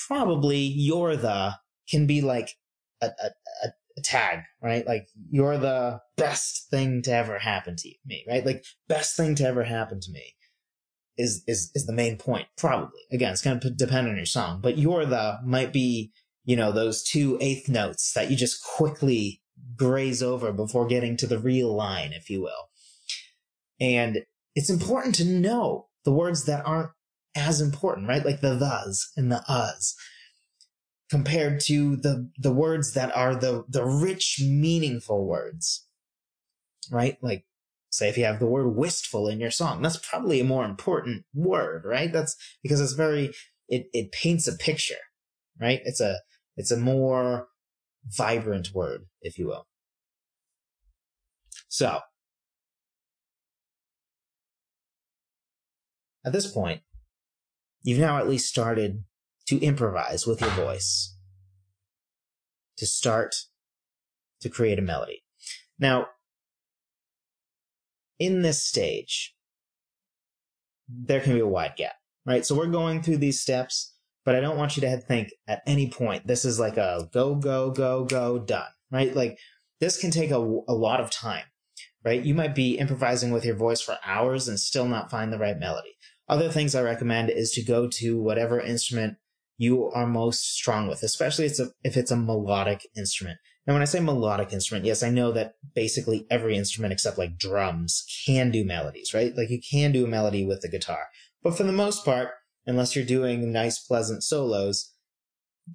probably 0.07 0.57
you're 0.57 1.15
the 1.15 1.55
can 1.89 2.07
be 2.07 2.21
like 2.21 2.57
a, 3.01 3.07
a, 3.07 3.27
a, 3.63 3.69
tag, 4.01 4.39
right? 4.61 4.85
Like 4.85 5.07
you're 5.29 5.57
the 5.57 5.99
best 6.17 6.69
thing 6.69 7.01
to 7.03 7.13
ever 7.13 7.39
happen 7.39 7.75
to 7.77 7.89
me, 8.05 8.25
right? 8.27 8.45
Like 8.45 8.63
best 8.87 9.15
thing 9.15 9.35
to 9.35 9.45
ever 9.45 9.63
happen 9.63 9.99
to 9.99 10.11
me 10.11 10.35
is 11.17 11.43
is 11.47 11.71
is 11.75 11.85
the 11.85 11.93
main 11.93 12.17
point. 12.17 12.47
Probably 12.57 13.01
again, 13.11 13.31
it's 13.31 13.41
going 13.41 13.59
to 13.59 13.69
depend 13.69 14.07
on 14.07 14.15
your 14.15 14.25
song, 14.25 14.59
but 14.61 14.77
you're 14.77 15.05
the 15.05 15.39
might 15.43 15.73
be 15.73 16.11
you 16.43 16.55
know 16.55 16.71
those 16.71 17.03
two 17.03 17.37
eighth 17.41 17.69
notes 17.69 18.13
that 18.13 18.29
you 18.29 18.37
just 18.37 18.63
quickly 18.63 19.41
graze 19.75 20.23
over 20.23 20.51
before 20.51 20.87
getting 20.87 21.15
to 21.17 21.27
the 21.27 21.39
real 21.39 21.73
line, 21.75 22.13
if 22.13 22.29
you 22.29 22.41
will. 22.41 22.69
And 23.79 24.19
it's 24.55 24.69
important 24.69 25.15
to 25.15 25.25
know 25.25 25.87
the 26.03 26.11
words 26.11 26.45
that 26.45 26.65
aren't 26.65 26.91
as 27.35 27.61
important, 27.61 28.07
right? 28.07 28.25
Like 28.25 28.41
the 28.41 28.57
thes 28.57 29.11
and 29.15 29.31
the 29.31 29.43
us 29.47 29.95
compared 31.11 31.59
to 31.59 31.97
the 31.97 32.31
the 32.39 32.53
words 32.53 32.93
that 32.93 33.15
are 33.15 33.35
the 33.35 33.65
the 33.67 33.85
rich 33.85 34.39
meaningful 34.41 35.27
words. 35.27 35.85
Right? 36.89 37.17
Like 37.21 37.45
say 37.91 38.07
if 38.07 38.17
you 38.17 38.23
have 38.23 38.39
the 38.39 38.47
word 38.47 38.69
wistful 38.69 39.27
in 39.27 39.39
your 39.39 39.51
song, 39.51 39.81
that's 39.81 39.97
probably 39.97 40.39
a 40.39 40.45
more 40.45 40.63
important 40.63 41.25
word, 41.33 41.83
right? 41.85 42.11
That's 42.11 42.35
because 42.63 42.79
it's 42.79 42.93
very 42.93 43.33
it 43.67 43.87
it 43.93 44.13
paints 44.13 44.47
a 44.47 44.55
picture, 44.55 45.03
right? 45.59 45.81
It's 45.83 45.99
a 45.99 46.19
it's 46.55 46.71
a 46.71 46.77
more 46.77 47.49
vibrant 48.07 48.73
word, 48.73 49.01
if 49.21 49.37
you 49.37 49.47
will. 49.47 49.67
So, 51.67 51.99
at 56.25 56.31
this 56.31 56.51
point, 56.51 56.81
you've 57.83 57.99
now 57.99 58.17
at 58.17 58.29
least 58.29 58.49
started 58.49 59.03
to 59.47 59.59
improvise 59.59 60.25
with 60.25 60.41
your 60.41 60.49
voice, 60.51 61.15
to 62.77 62.85
start 62.85 63.35
to 64.41 64.49
create 64.49 64.79
a 64.79 64.81
melody. 64.81 65.23
Now, 65.79 66.07
in 68.19 68.41
this 68.41 68.63
stage, 68.63 69.35
there 70.87 71.21
can 71.21 71.33
be 71.33 71.39
a 71.39 71.47
wide 71.47 71.75
gap, 71.75 71.95
right? 72.25 72.45
So 72.45 72.55
we're 72.55 72.67
going 72.67 73.01
through 73.01 73.17
these 73.17 73.41
steps, 73.41 73.95
but 74.25 74.35
I 74.35 74.39
don't 74.39 74.57
want 74.57 74.77
you 74.77 74.81
to 74.81 74.97
think 74.97 75.29
at 75.47 75.61
any 75.65 75.89
point 75.89 76.27
this 76.27 76.45
is 76.45 76.59
like 76.59 76.77
a 76.77 77.09
go, 77.11 77.35
go, 77.35 77.71
go, 77.71 78.05
go, 78.05 78.39
done, 78.39 78.69
right? 78.91 79.15
Like 79.15 79.39
this 79.79 79.99
can 79.99 80.11
take 80.11 80.31
a, 80.31 80.37
a 80.37 80.73
lot 80.73 81.01
of 81.01 81.09
time, 81.09 81.45
right? 82.05 82.23
You 82.23 82.35
might 82.35 82.53
be 82.53 82.77
improvising 82.77 83.31
with 83.31 83.45
your 83.45 83.55
voice 83.55 83.81
for 83.81 83.97
hours 84.05 84.47
and 84.47 84.59
still 84.59 84.87
not 84.87 85.09
find 85.09 85.31
the 85.33 85.39
right 85.39 85.57
melody. 85.57 85.97
Other 86.29 86.49
things 86.49 86.75
I 86.75 86.81
recommend 86.81 87.29
is 87.29 87.51
to 87.53 87.63
go 87.63 87.87
to 87.87 88.21
whatever 88.21 88.59
instrument 88.59 89.17
you 89.61 89.91
are 89.91 90.07
most 90.07 90.55
strong 90.55 90.87
with, 90.87 91.03
especially 91.03 91.45
if 91.45 91.51
it's 91.51 91.59
a, 91.59 91.67
if 91.83 91.95
it's 91.95 92.09
a 92.09 92.17
melodic 92.17 92.81
instrument. 92.97 93.37
And 93.67 93.75
when 93.75 93.83
I 93.83 93.85
say 93.85 93.99
melodic 93.99 94.51
instrument, 94.51 94.85
yes, 94.85 95.03
I 95.03 95.11
know 95.11 95.31
that 95.33 95.53
basically 95.75 96.25
every 96.31 96.57
instrument 96.57 96.93
except 96.93 97.19
like 97.19 97.37
drums 97.37 98.03
can 98.25 98.49
do 98.49 98.65
melodies, 98.65 99.13
right? 99.13 99.37
Like 99.37 99.51
you 99.51 99.61
can 99.61 99.91
do 99.91 100.03
a 100.03 100.07
melody 100.07 100.43
with 100.43 100.61
the 100.61 100.67
guitar. 100.67 101.09
But 101.43 101.55
for 101.55 101.61
the 101.61 101.71
most 101.71 102.03
part, 102.03 102.29
unless 102.65 102.95
you're 102.95 103.05
doing 103.05 103.51
nice, 103.51 103.77
pleasant 103.77 104.23
solos, 104.23 104.95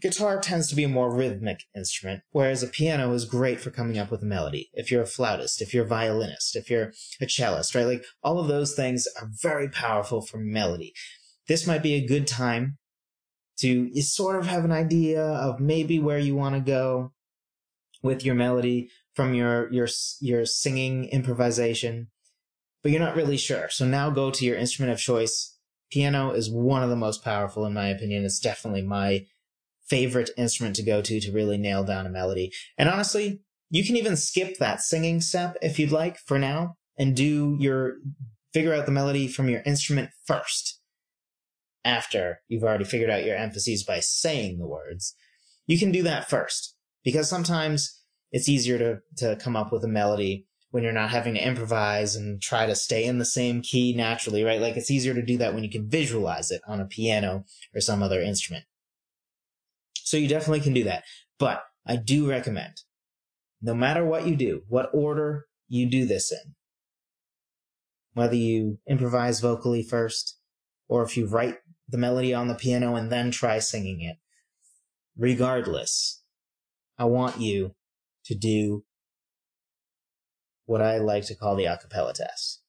guitar 0.02 0.40
tends 0.40 0.66
to 0.68 0.74
be 0.74 0.82
a 0.82 0.88
more 0.88 1.14
rhythmic 1.14 1.60
instrument, 1.76 2.22
whereas 2.32 2.64
a 2.64 2.66
piano 2.66 3.12
is 3.12 3.24
great 3.24 3.60
for 3.60 3.70
coming 3.70 3.98
up 3.98 4.10
with 4.10 4.20
a 4.20 4.26
melody. 4.26 4.68
If 4.72 4.90
you're 4.90 5.02
a 5.02 5.06
flautist, 5.06 5.62
if 5.62 5.72
you're 5.72 5.84
a 5.84 5.88
violinist, 5.88 6.56
if 6.56 6.68
you're 6.68 6.92
a 7.20 7.26
cellist, 7.26 7.76
right? 7.76 7.86
Like 7.86 8.04
all 8.20 8.40
of 8.40 8.48
those 8.48 8.74
things 8.74 9.06
are 9.20 9.30
very 9.40 9.68
powerful 9.68 10.22
for 10.22 10.38
melody. 10.38 10.92
This 11.46 11.68
might 11.68 11.84
be 11.84 11.94
a 11.94 12.04
good 12.04 12.26
time 12.26 12.78
to 13.58 13.90
you 13.92 14.02
sort 14.02 14.36
of 14.36 14.46
have 14.46 14.64
an 14.64 14.72
idea 14.72 15.22
of 15.22 15.60
maybe 15.60 15.98
where 15.98 16.18
you 16.18 16.34
want 16.34 16.54
to 16.54 16.60
go 16.60 17.12
with 18.02 18.24
your 18.24 18.34
melody 18.34 18.90
from 19.14 19.34
your 19.34 19.72
your 19.72 19.88
your 20.20 20.44
singing 20.44 21.06
improvisation, 21.06 22.08
but 22.82 22.92
you're 22.92 23.00
not 23.00 23.16
really 23.16 23.36
sure. 23.36 23.68
So 23.70 23.86
now 23.86 24.10
go 24.10 24.30
to 24.30 24.44
your 24.44 24.56
instrument 24.56 24.92
of 24.92 24.98
choice. 24.98 25.56
Piano 25.90 26.32
is 26.32 26.50
one 26.50 26.82
of 26.82 26.90
the 26.90 26.96
most 26.96 27.24
powerful 27.24 27.64
in 27.64 27.74
my 27.74 27.88
opinion. 27.88 28.24
It's 28.24 28.40
definitely 28.40 28.82
my 28.82 29.26
favorite 29.88 30.30
instrument 30.36 30.76
to 30.76 30.82
go 30.82 31.00
to 31.00 31.20
to 31.20 31.32
really 31.32 31.56
nail 31.56 31.84
down 31.84 32.06
a 32.06 32.10
melody. 32.10 32.52
And 32.76 32.88
honestly, 32.88 33.40
you 33.70 33.84
can 33.84 33.96
even 33.96 34.16
skip 34.16 34.58
that 34.58 34.80
singing 34.82 35.20
step 35.20 35.56
if 35.62 35.78
you'd 35.78 35.92
like 35.92 36.18
for 36.18 36.38
now 36.38 36.76
and 36.98 37.16
do 37.16 37.56
your 37.58 37.94
figure 38.52 38.74
out 38.74 38.86
the 38.86 38.92
melody 38.92 39.28
from 39.28 39.48
your 39.48 39.62
instrument 39.62 40.10
first 40.24 40.75
after 41.86 42.40
you've 42.48 42.64
already 42.64 42.84
figured 42.84 43.10
out 43.10 43.24
your 43.24 43.36
emphases 43.36 43.84
by 43.84 44.00
saying 44.00 44.58
the 44.58 44.66
words. 44.66 45.14
You 45.66 45.78
can 45.78 45.92
do 45.92 46.02
that 46.02 46.28
first 46.28 46.76
because 47.04 47.30
sometimes 47.30 48.02
it's 48.32 48.48
easier 48.48 48.78
to, 48.78 48.98
to 49.18 49.36
come 49.36 49.56
up 49.56 49.72
with 49.72 49.84
a 49.84 49.88
melody 49.88 50.46
when 50.70 50.82
you're 50.82 50.92
not 50.92 51.10
having 51.10 51.34
to 51.34 51.46
improvise 51.46 52.16
and 52.16 52.42
try 52.42 52.66
to 52.66 52.74
stay 52.74 53.04
in 53.04 53.18
the 53.18 53.24
same 53.24 53.62
key 53.62 53.94
naturally, 53.96 54.42
right? 54.42 54.60
Like 54.60 54.76
it's 54.76 54.90
easier 54.90 55.14
to 55.14 55.22
do 55.22 55.38
that 55.38 55.54
when 55.54 55.62
you 55.62 55.70
can 55.70 55.88
visualize 55.88 56.50
it 56.50 56.60
on 56.66 56.80
a 56.80 56.86
piano 56.86 57.44
or 57.74 57.80
some 57.80 58.02
other 58.02 58.20
instrument. 58.20 58.64
So 59.94 60.16
you 60.16 60.28
definitely 60.28 60.60
can 60.60 60.74
do 60.74 60.84
that. 60.84 61.04
But 61.38 61.62
I 61.86 61.96
do 61.96 62.28
recommend, 62.28 62.82
no 63.62 63.74
matter 63.74 64.04
what 64.04 64.26
you 64.26 64.36
do, 64.36 64.62
what 64.68 64.90
order 64.92 65.46
you 65.68 65.88
do 65.88 66.04
this 66.04 66.32
in, 66.32 66.54
whether 68.14 68.34
you 68.34 68.78
improvise 68.88 69.40
vocally 69.40 69.82
first, 69.82 70.38
or 70.88 71.02
if 71.02 71.16
you 71.16 71.26
write 71.26 71.56
the 71.88 71.98
melody 71.98 72.34
on 72.34 72.48
the 72.48 72.54
piano 72.54 72.94
and 72.96 73.10
then 73.10 73.30
try 73.30 73.58
singing 73.58 74.00
it, 74.00 74.16
regardless, 75.16 76.22
I 76.98 77.04
want 77.04 77.40
you 77.40 77.74
to 78.24 78.34
do 78.34 78.84
what 80.64 80.82
I 80.82 80.98
like 80.98 81.24
to 81.26 81.36
call 81.36 81.54
the 81.54 81.64
acapella 81.64 82.12
test. 82.12 82.62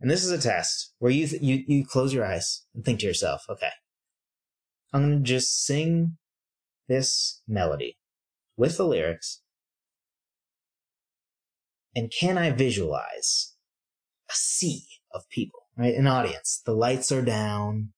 And 0.00 0.10
this 0.10 0.24
is 0.24 0.30
a 0.30 0.40
test 0.40 0.94
where 0.98 1.10
you, 1.10 1.26
th- 1.26 1.42
you, 1.42 1.64
you 1.66 1.84
close 1.84 2.12
your 2.12 2.24
eyes 2.24 2.64
and 2.74 2.84
think 2.84 3.00
to 3.00 3.06
yourself, 3.06 3.44
okay, 3.48 3.70
I'm 4.92 5.08
going 5.08 5.18
to 5.18 5.24
just 5.24 5.64
sing 5.64 6.18
this 6.88 7.40
melody 7.48 7.98
with 8.56 8.76
the 8.76 8.86
lyrics? 8.86 9.40
And 11.94 12.10
can 12.10 12.38
I 12.38 12.50
visualize 12.50 13.54
a 14.28 14.34
sea 14.34 14.84
of 15.12 15.28
people, 15.28 15.60
right? 15.76 15.94
An 15.94 16.06
audience. 16.06 16.62
The 16.64 16.72
lights 16.72 17.12
are 17.12 17.22
down. 17.22 17.90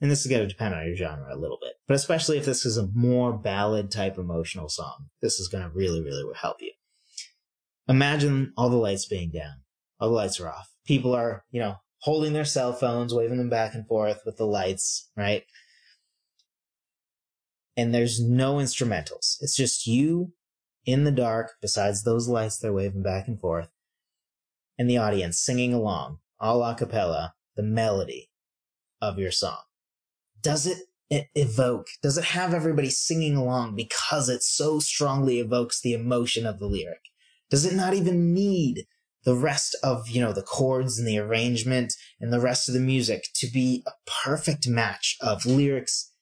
And 0.00 0.10
this 0.10 0.20
is 0.20 0.30
going 0.30 0.42
to 0.42 0.48
depend 0.48 0.74
on 0.74 0.86
your 0.86 0.96
genre 0.96 1.34
a 1.34 1.38
little 1.38 1.58
bit, 1.60 1.72
but 1.88 1.94
especially 1.94 2.36
if 2.36 2.44
this 2.44 2.66
is 2.66 2.76
a 2.76 2.88
more 2.94 3.32
ballad 3.32 3.90
type 3.90 4.18
emotional 4.18 4.68
song, 4.68 5.06
this 5.22 5.40
is 5.40 5.48
going 5.48 5.64
to 5.64 5.70
really, 5.70 6.02
really 6.02 6.22
help 6.34 6.58
you. 6.60 6.72
Imagine 7.88 8.52
all 8.56 8.68
the 8.68 8.76
lights 8.76 9.06
being 9.06 9.30
down. 9.30 9.62
All 9.98 10.10
the 10.10 10.14
lights 10.14 10.38
are 10.38 10.48
off. 10.48 10.68
People 10.86 11.14
are, 11.14 11.44
you 11.50 11.60
know, 11.60 11.76
holding 12.00 12.34
their 12.34 12.44
cell 12.44 12.72
phones, 12.72 13.14
waving 13.14 13.38
them 13.38 13.48
back 13.48 13.74
and 13.74 13.86
forth 13.86 14.20
with 14.26 14.36
the 14.36 14.46
lights, 14.46 15.10
right? 15.16 15.44
And 17.76 17.94
there's 17.94 18.22
no 18.22 18.56
instrumentals. 18.56 19.36
It's 19.40 19.56
just 19.56 19.86
you 19.86 20.32
in 20.84 21.04
the 21.04 21.10
dark, 21.10 21.52
besides 21.60 22.02
those 22.02 22.28
lights 22.28 22.58
they're 22.58 22.72
waving 22.72 23.02
back 23.02 23.28
and 23.28 23.40
forth, 23.40 23.68
and 24.78 24.88
the 24.88 24.98
audience 24.98 25.38
singing 25.40 25.74
along, 25.74 26.18
all 26.38 26.62
a 26.62 26.74
cappella, 26.74 27.34
the 27.56 27.62
melody 27.62 28.30
of 29.00 29.18
your 29.18 29.32
song. 29.32 29.62
Does 30.46 30.64
it 30.64 30.78
evoke, 31.34 31.88
does 32.04 32.16
it 32.16 32.22
have 32.26 32.54
everybody 32.54 32.88
singing 32.88 33.34
along 33.34 33.74
because 33.74 34.28
it 34.28 34.44
so 34.44 34.78
strongly 34.78 35.40
evokes 35.40 35.80
the 35.80 35.92
emotion 35.92 36.46
of 36.46 36.60
the 36.60 36.68
lyric? 36.68 37.00
Does 37.50 37.64
it 37.64 37.74
not 37.74 37.94
even 37.94 38.32
need 38.32 38.86
the 39.24 39.34
rest 39.34 39.76
of, 39.82 40.08
you 40.08 40.20
know, 40.20 40.32
the 40.32 40.42
chords 40.42 41.00
and 41.00 41.08
the 41.08 41.18
arrangement 41.18 41.94
and 42.20 42.32
the 42.32 42.38
rest 42.38 42.68
of 42.68 42.74
the 42.74 42.80
music 42.80 43.24
to 43.34 43.48
be 43.48 43.82
a 43.88 43.90
perfect 44.24 44.68
match 44.68 45.16
of 45.20 45.46
lyrics 45.46 46.12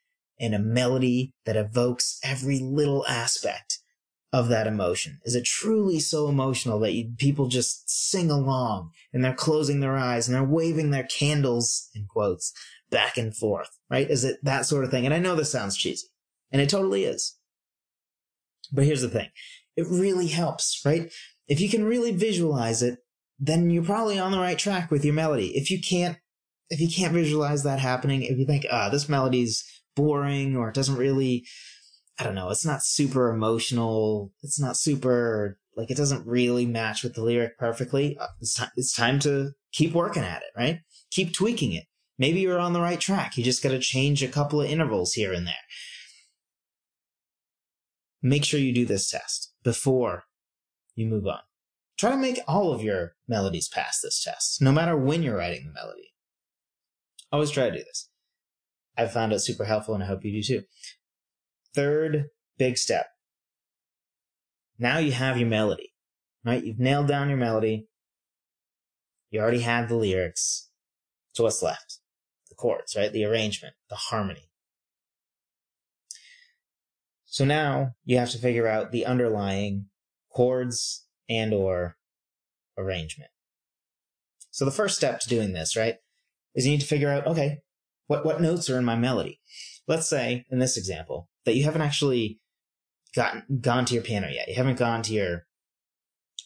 and 0.40 0.54
a 0.54 0.58
melody 0.58 1.34
that 1.44 1.56
evokes 1.56 2.18
every 2.24 2.60
little 2.60 3.06
aspect 3.06 3.80
of 4.32 4.48
that 4.48 4.66
emotion? 4.66 5.20
Is 5.26 5.34
it 5.34 5.44
truly 5.44 6.00
so 6.00 6.28
emotional 6.28 6.80
that 6.80 6.94
you, 6.94 7.12
people 7.18 7.48
just 7.48 7.90
sing 7.90 8.30
along 8.30 8.90
and 9.12 9.22
they're 9.22 9.34
closing 9.34 9.80
their 9.80 9.98
eyes 9.98 10.26
and 10.26 10.34
they're 10.34 10.42
waving 10.42 10.92
their 10.92 11.06
candles 11.14 11.90
in 11.94 12.06
quotes 12.06 12.54
back 12.90 13.16
and 13.16 13.36
forth, 13.36 13.70
right? 13.90 14.08
Is 14.08 14.24
it 14.24 14.38
that 14.42 14.66
sort 14.66 14.84
of 14.84 14.90
thing? 14.90 15.04
And 15.04 15.14
I 15.14 15.18
know 15.18 15.34
this 15.34 15.50
sounds 15.50 15.76
cheesy 15.76 16.06
and 16.50 16.60
it 16.60 16.68
totally 16.68 17.04
is. 17.04 17.36
But 18.72 18.84
here's 18.84 19.02
the 19.02 19.08
thing. 19.08 19.28
It 19.76 19.86
really 19.88 20.28
helps, 20.28 20.80
right? 20.84 21.12
If 21.48 21.60
you 21.60 21.68
can 21.68 21.84
really 21.84 22.12
visualize 22.12 22.82
it, 22.82 22.98
then 23.38 23.70
you're 23.70 23.84
probably 23.84 24.18
on 24.18 24.32
the 24.32 24.38
right 24.38 24.58
track 24.58 24.90
with 24.90 25.04
your 25.04 25.14
melody. 25.14 25.56
If 25.56 25.70
you 25.70 25.80
can't, 25.80 26.18
if 26.70 26.80
you 26.80 26.88
can't 26.88 27.12
visualize 27.12 27.62
that 27.64 27.80
happening, 27.80 28.22
if 28.22 28.38
you 28.38 28.46
think, 28.46 28.66
ah, 28.70 28.86
oh, 28.86 28.90
this 28.90 29.08
melody's 29.08 29.64
boring 29.96 30.56
or 30.56 30.68
it 30.68 30.74
doesn't 30.74 30.96
really 30.96 31.44
I 32.18 32.24
don't 32.24 32.34
know, 32.34 32.50
it's 32.50 32.64
not 32.64 32.84
super 32.84 33.30
emotional. 33.30 34.32
It's 34.42 34.60
not 34.60 34.76
super, 34.76 35.58
like, 35.76 35.90
it 35.90 35.96
doesn't 35.96 36.26
really 36.26 36.64
match 36.64 37.02
with 37.02 37.14
the 37.14 37.22
lyric 37.22 37.58
perfectly. 37.58 38.16
Uh, 38.18 38.28
it's, 38.40 38.54
t- 38.54 38.64
it's 38.76 38.94
time 38.94 39.18
to 39.20 39.52
keep 39.72 39.92
working 39.92 40.22
at 40.22 40.42
it, 40.42 40.50
right? 40.56 40.80
Keep 41.10 41.34
tweaking 41.34 41.72
it. 41.72 41.84
Maybe 42.18 42.40
you're 42.40 42.58
on 42.58 42.72
the 42.72 42.80
right 42.80 43.00
track. 43.00 43.36
You 43.36 43.44
just 43.44 43.62
got 43.62 43.70
to 43.70 43.80
change 43.80 44.22
a 44.22 44.28
couple 44.28 44.60
of 44.60 44.70
intervals 44.70 45.14
here 45.14 45.32
and 45.32 45.46
there. 45.46 45.54
Make 48.22 48.44
sure 48.44 48.60
you 48.60 48.72
do 48.72 48.86
this 48.86 49.10
test 49.10 49.52
before 49.62 50.24
you 50.94 51.06
move 51.06 51.26
on. 51.26 51.40
Try 51.98 52.10
to 52.10 52.16
make 52.16 52.40
all 52.48 52.72
of 52.72 52.82
your 52.82 53.14
melodies 53.28 53.68
pass 53.68 54.00
this 54.00 54.22
test, 54.22 54.62
no 54.62 54.72
matter 54.72 54.96
when 54.96 55.22
you're 55.22 55.36
writing 55.36 55.66
the 55.66 55.72
melody. 55.72 56.14
Always 57.30 57.50
try 57.50 57.68
to 57.68 57.76
do 57.76 57.84
this. 57.84 58.08
I've 58.96 59.12
found 59.12 59.32
it 59.32 59.40
super 59.40 59.64
helpful 59.64 59.94
and 59.94 60.02
I 60.02 60.06
hope 60.06 60.24
you 60.24 60.32
do 60.32 60.42
too. 60.42 60.62
Third 61.74 62.26
big 62.58 62.78
step. 62.78 63.08
Now 64.78 64.98
you 64.98 65.12
have 65.12 65.36
your 65.36 65.48
melody, 65.48 65.92
right? 66.44 66.64
You've 66.64 66.78
nailed 66.78 67.08
down 67.08 67.28
your 67.28 67.38
melody. 67.38 67.88
You 69.30 69.40
already 69.40 69.60
have 69.60 69.88
the 69.88 69.96
lyrics. 69.96 70.70
So 71.32 71.44
what's 71.44 71.62
left? 71.62 71.98
The 72.54 72.60
chords, 72.60 72.94
right? 72.94 73.12
The 73.12 73.24
arrangement, 73.24 73.74
the 73.90 73.96
harmony. 73.96 74.48
So 77.24 77.44
now 77.44 77.94
you 78.04 78.16
have 78.18 78.30
to 78.30 78.38
figure 78.38 78.68
out 78.68 78.92
the 78.92 79.06
underlying 79.06 79.86
chords 80.32 81.04
and 81.28 81.52
or 81.52 81.96
arrangement. 82.78 83.30
So 84.52 84.64
the 84.64 84.70
first 84.70 84.96
step 84.96 85.18
to 85.20 85.28
doing 85.28 85.52
this, 85.52 85.76
right, 85.76 85.96
is 86.54 86.64
you 86.64 86.70
need 86.70 86.80
to 86.80 86.86
figure 86.86 87.10
out, 87.10 87.26
okay, 87.26 87.62
what, 88.06 88.24
what 88.24 88.40
notes 88.40 88.70
are 88.70 88.78
in 88.78 88.84
my 88.84 88.94
melody? 88.94 89.40
Let's 89.88 90.08
say 90.08 90.44
in 90.48 90.60
this 90.60 90.76
example, 90.76 91.28
that 91.44 91.56
you 91.56 91.64
haven't 91.64 91.82
actually 91.82 92.38
gotten 93.16 93.42
gone 93.60 93.84
to 93.86 93.94
your 93.94 94.04
piano 94.04 94.28
yet. 94.30 94.46
You 94.46 94.54
haven't 94.54 94.78
gone 94.78 95.02
to 95.02 95.12
your 95.12 95.46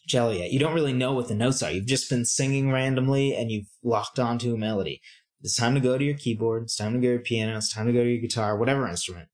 cello 0.07 0.33
yet. 0.33 0.53
You 0.53 0.59
don't 0.59 0.75
really 0.75 0.94
know 0.94 1.12
what 1.12 1.29
the 1.29 1.35
notes 1.35 1.62
are. 1.62 1.71
You've 1.71 1.87
just 1.87 2.09
been 2.09 2.25
singing 2.25 2.73
randomly 2.73 3.37
and 3.37 3.51
you've 3.51 3.68
locked 3.83 4.18
onto 4.18 4.55
a 4.55 4.59
melody. 4.59 5.03
It's 5.40 5.57
time 5.57 5.74
to 5.74 5.81
go 5.81 5.96
to 5.96 6.05
your 6.05 6.16
keyboard. 6.16 6.64
It's 6.64 6.77
time 6.77 6.94
to 6.94 6.98
go 6.98 7.07
to 7.07 7.12
your 7.12 7.20
piano. 7.20 7.57
It's 7.57 7.72
time 7.72 7.87
to 7.87 7.92
go 7.92 8.03
to 8.03 8.11
your 8.11 8.20
guitar, 8.20 8.57
whatever 8.57 8.88
instrument. 8.88 9.29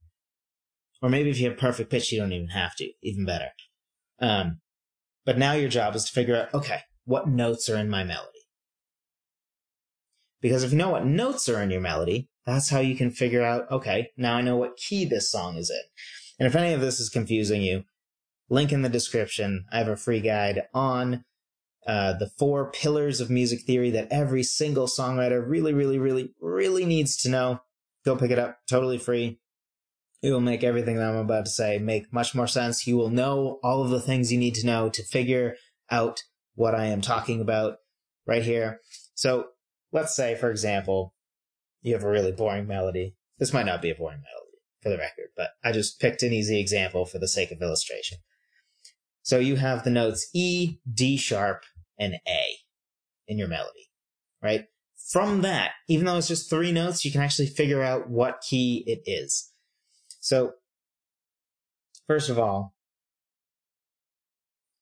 Or 1.02 1.08
maybe 1.08 1.30
if 1.30 1.38
you 1.38 1.48
have 1.48 1.58
perfect 1.58 1.90
pitch, 1.90 2.12
you 2.12 2.20
don't 2.20 2.32
even 2.32 2.48
have 2.48 2.76
to. 2.76 2.90
Even 3.02 3.24
better. 3.24 3.48
Um, 4.20 4.60
but 5.24 5.38
now 5.38 5.52
your 5.52 5.68
job 5.68 5.94
is 5.94 6.04
to 6.04 6.12
figure 6.12 6.36
out, 6.36 6.52
okay, 6.54 6.80
what 7.04 7.28
notes 7.28 7.68
are 7.68 7.76
in 7.76 7.88
my 7.88 8.04
melody? 8.04 8.30
Because 10.40 10.62
if 10.62 10.72
you 10.72 10.78
know 10.78 10.90
what 10.90 11.06
notes 11.06 11.48
are 11.48 11.62
in 11.62 11.70
your 11.70 11.80
melody, 11.80 12.28
that's 12.44 12.68
how 12.68 12.80
you 12.80 12.96
can 12.96 13.10
figure 13.10 13.42
out, 13.42 13.70
okay, 13.70 14.10
now 14.18 14.36
I 14.36 14.42
know 14.42 14.56
what 14.56 14.76
key 14.76 15.06
this 15.06 15.30
song 15.30 15.56
is 15.56 15.70
in. 15.70 15.82
And 16.38 16.46
if 16.46 16.54
any 16.54 16.74
of 16.74 16.82
this 16.82 17.00
is 17.00 17.08
confusing 17.08 17.62
you, 17.62 17.84
link 18.50 18.72
in 18.72 18.82
the 18.82 18.88
description. 18.90 19.64
I 19.72 19.78
have 19.78 19.88
a 19.88 19.96
free 19.96 20.20
guide 20.20 20.64
on 20.74 21.24
uh, 21.86 22.14
the 22.14 22.30
four 22.38 22.70
pillars 22.70 23.20
of 23.20 23.30
music 23.30 23.62
theory 23.62 23.90
that 23.90 24.08
every 24.10 24.42
single 24.42 24.86
songwriter 24.86 25.46
really, 25.46 25.72
really, 25.72 25.98
really, 25.98 26.32
really 26.40 26.84
needs 26.84 27.16
to 27.18 27.28
know. 27.28 27.60
Go 28.04 28.16
pick 28.16 28.30
it 28.30 28.38
up, 28.38 28.58
totally 28.68 28.98
free. 28.98 29.40
It 30.22 30.30
will 30.30 30.40
make 30.40 30.64
everything 30.64 30.96
that 30.96 31.08
I'm 31.08 31.16
about 31.16 31.44
to 31.44 31.50
say 31.50 31.78
make 31.78 32.12
much 32.12 32.34
more 32.34 32.46
sense. 32.46 32.86
You 32.86 32.96
will 32.96 33.10
know 33.10 33.58
all 33.62 33.82
of 33.82 33.90
the 33.90 34.00
things 34.00 34.32
you 34.32 34.38
need 34.38 34.54
to 34.56 34.66
know 34.66 34.88
to 34.88 35.02
figure 35.02 35.56
out 35.90 36.22
what 36.54 36.74
I 36.74 36.86
am 36.86 37.00
talking 37.02 37.40
about 37.40 37.76
right 38.26 38.42
here. 38.42 38.80
So 39.14 39.48
let's 39.92 40.16
say, 40.16 40.34
for 40.34 40.50
example, 40.50 41.14
you 41.82 41.92
have 41.92 42.04
a 42.04 42.10
really 42.10 42.32
boring 42.32 42.66
melody. 42.66 43.16
This 43.38 43.52
might 43.52 43.66
not 43.66 43.82
be 43.82 43.90
a 43.90 43.94
boring 43.94 44.22
melody 44.22 44.58
for 44.82 44.88
the 44.88 44.98
record, 44.98 45.28
but 45.36 45.50
I 45.62 45.72
just 45.72 46.00
picked 46.00 46.22
an 46.22 46.32
easy 46.32 46.58
example 46.58 47.04
for 47.04 47.18
the 47.18 47.28
sake 47.28 47.50
of 47.50 47.60
illustration. 47.60 48.18
So 49.22 49.38
you 49.38 49.56
have 49.56 49.84
the 49.84 49.90
notes 49.90 50.28
E, 50.34 50.78
D 50.90 51.16
sharp, 51.16 51.64
and 51.98 52.14
A 52.26 52.56
in 53.26 53.38
your 53.38 53.48
melody, 53.48 53.90
right? 54.42 54.66
From 55.10 55.42
that, 55.42 55.72
even 55.88 56.06
though 56.06 56.16
it's 56.16 56.28
just 56.28 56.48
three 56.48 56.72
notes, 56.72 57.04
you 57.04 57.12
can 57.12 57.20
actually 57.20 57.46
figure 57.46 57.82
out 57.82 58.08
what 58.08 58.40
key 58.40 58.84
it 58.86 59.02
is. 59.06 59.52
So, 60.20 60.52
first 62.06 62.30
of 62.30 62.38
all, 62.38 62.74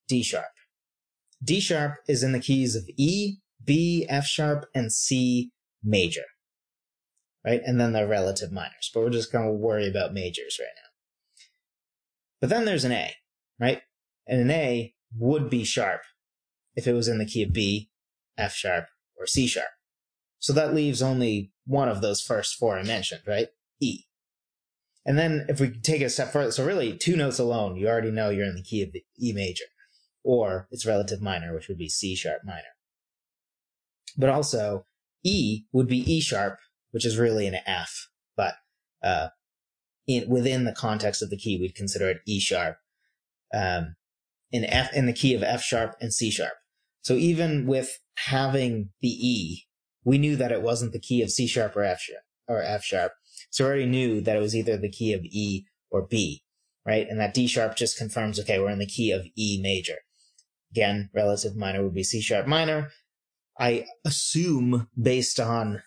D 0.08 0.22
sharp. 0.22 0.44
D 1.42 1.58
sharp 1.60 1.96
is 2.06 2.22
in 2.22 2.32
the 2.32 2.40
keys 2.40 2.76
of 2.76 2.88
E, 2.96 3.38
B, 3.64 4.06
F 4.08 4.26
sharp, 4.26 4.66
and 4.74 4.92
C 4.92 5.50
major 5.82 6.22
right? 7.44 7.60
And 7.64 7.80
then 7.80 7.92
the 7.92 8.06
relative 8.06 8.52
minors, 8.52 8.90
but 8.92 9.00
we're 9.00 9.10
just 9.10 9.32
going 9.32 9.46
to 9.46 9.52
worry 9.52 9.88
about 9.88 10.14
majors 10.14 10.58
right 10.60 10.68
now. 10.76 10.90
But 12.40 12.50
then 12.50 12.64
there's 12.64 12.84
an 12.84 12.92
A, 12.92 13.14
right? 13.58 13.82
And 14.26 14.40
an 14.40 14.50
A 14.50 14.94
would 15.16 15.50
be 15.50 15.64
sharp 15.64 16.02
if 16.74 16.86
it 16.86 16.92
was 16.92 17.08
in 17.08 17.18
the 17.18 17.26
key 17.26 17.42
of 17.42 17.52
B, 17.52 17.90
F 18.38 18.54
sharp, 18.54 18.86
or 19.18 19.26
C 19.26 19.46
sharp. 19.46 19.68
So 20.38 20.52
that 20.52 20.74
leaves 20.74 21.02
only 21.02 21.52
one 21.66 21.88
of 21.88 22.00
those 22.00 22.20
first 22.20 22.56
four 22.56 22.78
I 22.78 22.82
mentioned, 22.82 23.22
right? 23.26 23.48
E. 23.80 24.04
And 25.04 25.18
then 25.18 25.46
if 25.48 25.60
we 25.60 25.70
take 25.70 26.00
it 26.00 26.06
a 26.06 26.10
step 26.10 26.32
further, 26.32 26.52
so 26.52 26.64
really 26.64 26.96
two 26.96 27.16
notes 27.16 27.38
alone, 27.38 27.76
you 27.76 27.88
already 27.88 28.10
know 28.10 28.30
you're 28.30 28.46
in 28.46 28.56
the 28.56 28.62
key 28.62 28.82
of 28.82 28.92
the 28.92 29.02
E 29.20 29.32
major, 29.32 29.64
or 30.24 30.68
its 30.70 30.86
relative 30.86 31.20
minor, 31.20 31.54
which 31.54 31.68
would 31.68 31.78
be 31.78 31.88
C 31.88 32.14
sharp 32.14 32.42
minor. 32.44 32.62
But 34.16 34.30
also, 34.30 34.86
E 35.24 35.64
would 35.72 35.88
be 35.88 35.98
E 36.12 36.20
sharp 36.20 36.58
which 36.92 37.04
is 37.04 37.18
really 37.18 37.46
an 37.46 37.56
F, 37.66 38.08
but 38.36 38.54
uh, 39.02 39.28
in, 40.06 40.28
within 40.28 40.64
the 40.64 40.72
context 40.72 41.22
of 41.22 41.30
the 41.30 41.36
key, 41.36 41.58
we'd 41.58 41.74
consider 41.74 42.08
it 42.08 42.20
E 42.26 42.38
sharp. 42.38 42.76
Um, 43.52 43.96
in 44.50 44.64
F 44.64 44.92
in 44.92 45.06
the 45.06 45.12
key 45.12 45.34
of 45.34 45.42
F 45.42 45.62
sharp 45.62 45.96
and 46.00 46.12
C 46.12 46.30
sharp. 46.30 46.52
So 47.02 47.14
even 47.14 47.66
with 47.66 47.98
having 48.16 48.90
the 49.00 49.08
E, 49.08 49.66
we 50.04 50.18
knew 50.18 50.36
that 50.36 50.52
it 50.52 50.62
wasn't 50.62 50.92
the 50.92 51.00
key 51.00 51.22
of 51.22 51.30
C 51.30 51.46
sharp 51.46 51.76
or 51.76 51.84
F 51.84 52.00
sharp 52.00 52.22
or 52.48 52.62
F 52.62 52.84
sharp. 52.84 53.12
So 53.50 53.64
we 53.64 53.68
already 53.68 53.86
knew 53.86 54.20
that 54.20 54.36
it 54.36 54.40
was 54.40 54.56
either 54.56 54.76
the 54.76 54.90
key 54.90 55.12
of 55.12 55.22
E 55.24 55.66
or 55.90 56.06
B, 56.06 56.42
right? 56.86 57.06
And 57.08 57.20
that 57.20 57.34
D 57.34 57.46
sharp 57.46 57.76
just 57.76 57.98
confirms, 57.98 58.40
okay, 58.40 58.58
we're 58.58 58.70
in 58.70 58.78
the 58.78 58.86
key 58.86 59.12
of 59.12 59.26
E 59.36 59.60
major. 59.62 59.98
Again, 60.72 61.10
relative 61.14 61.56
minor 61.56 61.82
would 61.82 61.94
be 61.94 62.04
C 62.04 62.20
sharp 62.20 62.46
minor. 62.46 62.90
I 63.58 63.84
assume 64.04 64.88
based 65.00 65.38
on 65.38 65.82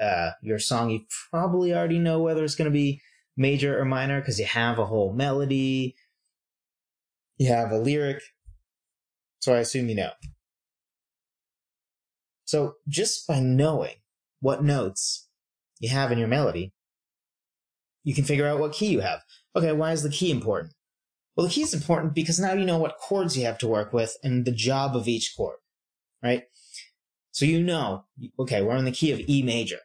uh, 0.00 0.30
your 0.42 0.58
song, 0.58 0.90
you 0.90 1.00
probably 1.30 1.74
already 1.74 1.98
know 1.98 2.20
whether 2.20 2.42
it's 2.42 2.54
going 2.54 2.70
to 2.70 2.72
be 2.72 3.02
major 3.36 3.78
or 3.78 3.84
minor 3.84 4.20
because 4.20 4.38
you 4.38 4.46
have 4.46 4.78
a 4.78 4.86
whole 4.86 5.12
melody, 5.12 5.94
you 7.36 7.48
have 7.48 7.70
a 7.70 7.78
lyric. 7.78 8.22
So 9.40 9.54
I 9.54 9.58
assume 9.58 9.88
you 9.88 9.96
know. 9.96 10.10
So 12.52 12.74
just 12.86 13.26
by 13.26 13.40
knowing 13.40 13.94
what 14.40 14.62
notes 14.62 15.26
you 15.80 15.88
have 15.88 16.12
in 16.12 16.18
your 16.18 16.28
melody, 16.28 16.74
you 18.04 18.14
can 18.14 18.24
figure 18.24 18.46
out 18.46 18.60
what 18.60 18.74
key 18.74 18.88
you 18.88 19.00
have. 19.00 19.22
Okay, 19.56 19.72
why 19.72 19.92
is 19.92 20.02
the 20.02 20.10
key 20.10 20.30
important? 20.30 20.74
Well, 21.34 21.46
the 21.46 21.52
key 21.54 21.62
is 21.62 21.72
important 21.72 22.12
because 22.14 22.38
now 22.38 22.52
you 22.52 22.66
know 22.66 22.76
what 22.76 22.98
chords 22.98 23.38
you 23.38 23.46
have 23.46 23.56
to 23.56 23.66
work 23.66 23.94
with 23.94 24.18
and 24.22 24.44
the 24.44 24.52
job 24.52 24.94
of 24.94 25.08
each 25.08 25.32
chord, 25.34 25.56
right? 26.22 26.42
So 27.30 27.46
you 27.46 27.62
know, 27.62 28.04
okay, 28.38 28.60
we're 28.60 28.76
in 28.76 28.84
the 28.84 28.92
key 28.92 29.12
of 29.12 29.20
E 29.20 29.42
major. 29.42 29.78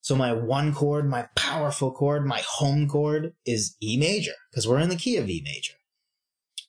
So 0.00 0.16
my 0.16 0.32
one 0.32 0.72
chord, 0.72 1.06
my 1.06 1.28
powerful 1.36 1.92
chord, 1.92 2.24
my 2.24 2.42
home 2.48 2.88
chord 2.88 3.34
is 3.44 3.76
E 3.82 3.98
major 3.98 4.32
because 4.50 4.66
we're 4.66 4.80
in 4.80 4.88
the 4.88 4.96
key 4.96 5.18
of 5.18 5.28
E 5.28 5.42
major, 5.44 5.74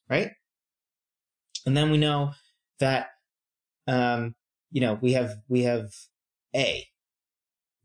right? 0.10 0.32
And 1.65 1.78
then 1.78 1.91
we 1.91 1.98
know 1.98 2.34
that, 2.80 3.12
um, 3.88 4.36
you 4.75 4.81
know, 4.81 4.99
we 5.01 5.13
have, 5.13 5.38
we 5.47 5.63
have 5.63 5.93
A 6.53 6.85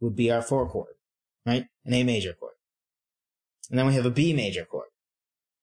would 0.00 0.16
be 0.16 0.28
our 0.28 0.42
four 0.42 0.68
chord, 0.68 0.94
right? 1.46 1.66
An 1.84 1.94
A 1.94 2.02
major 2.02 2.32
chord. 2.32 2.54
And 3.70 3.78
then 3.78 3.86
we 3.86 3.94
have 3.94 4.06
a 4.06 4.10
B 4.10 4.32
major 4.32 4.64
chord 4.64 4.88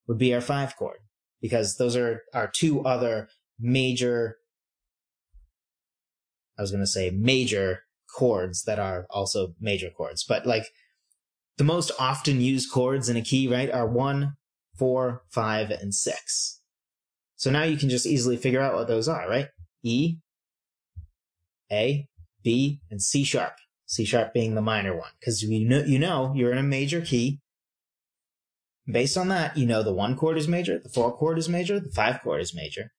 would 0.08 0.18
be 0.18 0.34
our 0.34 0.40
five 0.40 0.78
chord 0.78 1.00
because 1.42 1.76
those 1.76 1.98
are 1.98 2.22
our 2.34 2.50
two 2.50 2.86
other 2.86 3.28
major, 3.60 4.38
I 6.58 6.62
was 6.62 6.72
going 6.72 6.84
to 6.84 6.88
say 6.88 7.10
major 7.10 7.82
chords 8.16 8.64
that 8.64 8.80
are 8.80 9.06
also 9.10 9.54
major 9.60 9.90
chords, 9.90 10.24
but 10.24 10.46
like 10.46 10.68
the 11.58 11.66
most 11.66 11.92
often 12.00 12.40
used 12.40 12.72
chords 12.72 13.10
in 13.10 13.18
a 13.18 13.22
key, 13.22 13.50
right, 13.50 13.70
are 13.70 13.86
one, 13.86 14.38
four, 14.80 15.24
five, 15.30 15.72
and 15.72 15.94
six. 15.94 16.62
So 17.36 17.52
now 17.52 17.64
you 17.64 17.76
can 17.76 17.90
just 17.90 18.06
easily 18.06 18.38
figure 18.38 18.62
out 18.62 18.76
what 18.76 18.88
those 18.88 19.10
are, 19.10 19.28
right? 19.28 19.48
E, 19.84 20.20
A, 21.72 22.08
B, 22.44 22.82
and 22.90 23.02
C 23.02 23.24
sharp. 23.24 23.54
C 23.86 24.04
sharp 24.04 24.34
being 24.34 24.56
the 24.56 24.62
minor 24.62 24.96
one, 24.96 25.12
because 25.20 25.42
you 25.42 25.68
know, 25.68 25.84
you 25.84 25.98
know 25.98 26.34
you're 26.36 26.52
in 26.52 26.58
a 26.58 26.64
major 26.64 27.02
key. 27.02 27.40
Based 28.86 29.18
on 29.18 29.30
that, 29.30 29.58
you 29.58 29.66
know 29.66 29.82
the 29.82 29.94
one 29.94 30.16
chord 30.16 30.38
is 30.38 30.48
major, 30.48 30.80
the 30.80 30.90
four 30.90 31.16
chord 31.16 31.38
is 31.38 31.48
major, 31.48 31.80
the 31.80 31.90
five 31.90 32.22
chord 32.22 32.42
is 32.42 32.54
major. 32.54 32.92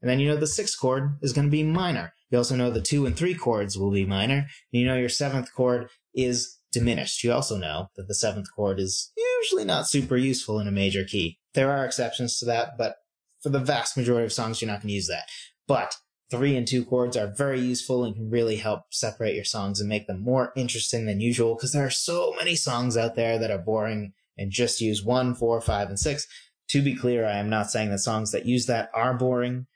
And 0.00 0.10
then 0.10 0.20
you 0.20 0.28
know 0.28 0.36
the 0.36 0.46
sixth 0.46 0.78
chord 0.78 1.16
is 1.22 1.32
going 1.32 1.46
to 1.46 1.50
be 1.50 1.62
minor. 1.62 2.12
You 2.30 2.38
also 2.38 2.56
know 2.56 2.70
the 2.70 2.82
two 2.82 3.06
and 3.06 3.16
three 3.16 3.34
chords 3.34 3.78
will 3.78 3.90
be 3.90 4.04
minor. 4.04 4.46
And 4.72 4.80
you 4.80 4.86
know 4.86 4.96
your 4.96 5.08
seventh 5.08 5.52
chord 5.54 5.88
is 6.14 6.58
diminished. 6.72 7.24
You 7.24 7.32
also 7.32 7.56
know 7.56 7.88
that 7.96 8.06
the 8.08 8.14
seventh 8.14 8.48
chord 8.54 8.78
is 8.78 9.12
usually 9.16 9.64
not 9.64 9.88
super 9.88 10.16
useful 10.16 10.60
in 10.60 10.68
a 10.68 10.72
major 10.72 11.04
key. 11.04 11.38
There 11.54 11.70
are 11.70 11.84
exceptions 11.84 12.38
to 12.38 12.44
that, 12.46 12.76
but 12.76 12.96
for 13.42 13.48
the 13.48 13.58
vast 13.58 13.96
majority 13.96 14.26
of 14.26 14.32
songs, 14.32 14.60
you're 14.60 14.70
not 14.70 14.80
going 14.80 14.88
to 14.88 14.94
use 14.94 15.08
that. 15.08 15.28
But 15.66 15.96
three 16.30 16.56
and 16.56 16.66
two 16.66 16.84
chords 16.84 17.16
are 17.16 17.32
very 17.36 17.60
useful 17.60 18.04
and 18.04 18.14
can 18.14 18.30
really 18.30 18.56
help 18.56 18.82
separate 18.90 19.34
your 19.34 19.44
songs 19.44 19.80
and 19.80 19.88
make 19.88 20.06
them 20.06 20.20
more 20.20 20.52
interesting 20.56 21.06
than 21.06 21.20
usual 21.20 21.54
because 21.54 21.72
there 21.72 21.86
are 21.86 21.90
so 21.90 22.34
many 22.36 22.56
songs 22.56 22.96
out 22.96 23.14
there 23.14 23.38
that 23.38 23.50
are 23.50 23.58
boring 23.58 24.12
and 24.36 24.50
just 24.50 24.80
use 24.80 25.04
one, 25.04 25.34
four, 25.34 25.60
five, 25.60 25.88
and 25.88 25.98
six. 25.98 26.26
To 26.70 26.82
be 26.82 26.96
clear, 26.96 27.24
I 27.24 27.38
am 27.38 27.48
not 27.48 27.70
saying 27.70 27.90
that 27.90 28.00
songs 28.00 28.32
that 28.32 28.46
use 28.46 28.66
that 28.66 28.90
are 28.92 29.14
boring. 29.14 29.66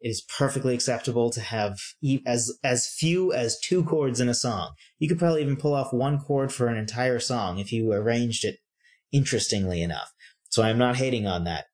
It 0.00 0.08
is 0.08 0.26
perfectly 0.36 0.74
acceptable 0.74 1.30
to 1.30 1.40
have 1.40 1.78
as 2.26 2.52
as 2.64 2.88
few 2.88 3.32
as 3.32 3.60
two 3.60 3.84
chords 3.84 4.20
in 4.20 4.28
a 4.28 4.34
song. 4.34 4.72
You 4.98 5.08
could 5.08 5.20
probably 5.20 5.42
even 5.42 5.56
pull 5.56 5.74
off 5.74 5.92
one 5.92 6.18
chord 6.18 6.52
for 6.52 6.66
an 6.66 6.76
entire 6.76 7.20
song 7.20 7.58
if 7.58 7.72
you 7.72 7.92
arranged 7.92 8.44
it 8.44 8.56
interestingly 9.12 9.80
enough. 9.80 10.12
So 10.48 10.64
I'm 10.64 10.78
not 10.78 10.96
hating 10.96 11.28
on 11.28 11.44
that. 11.44 11.66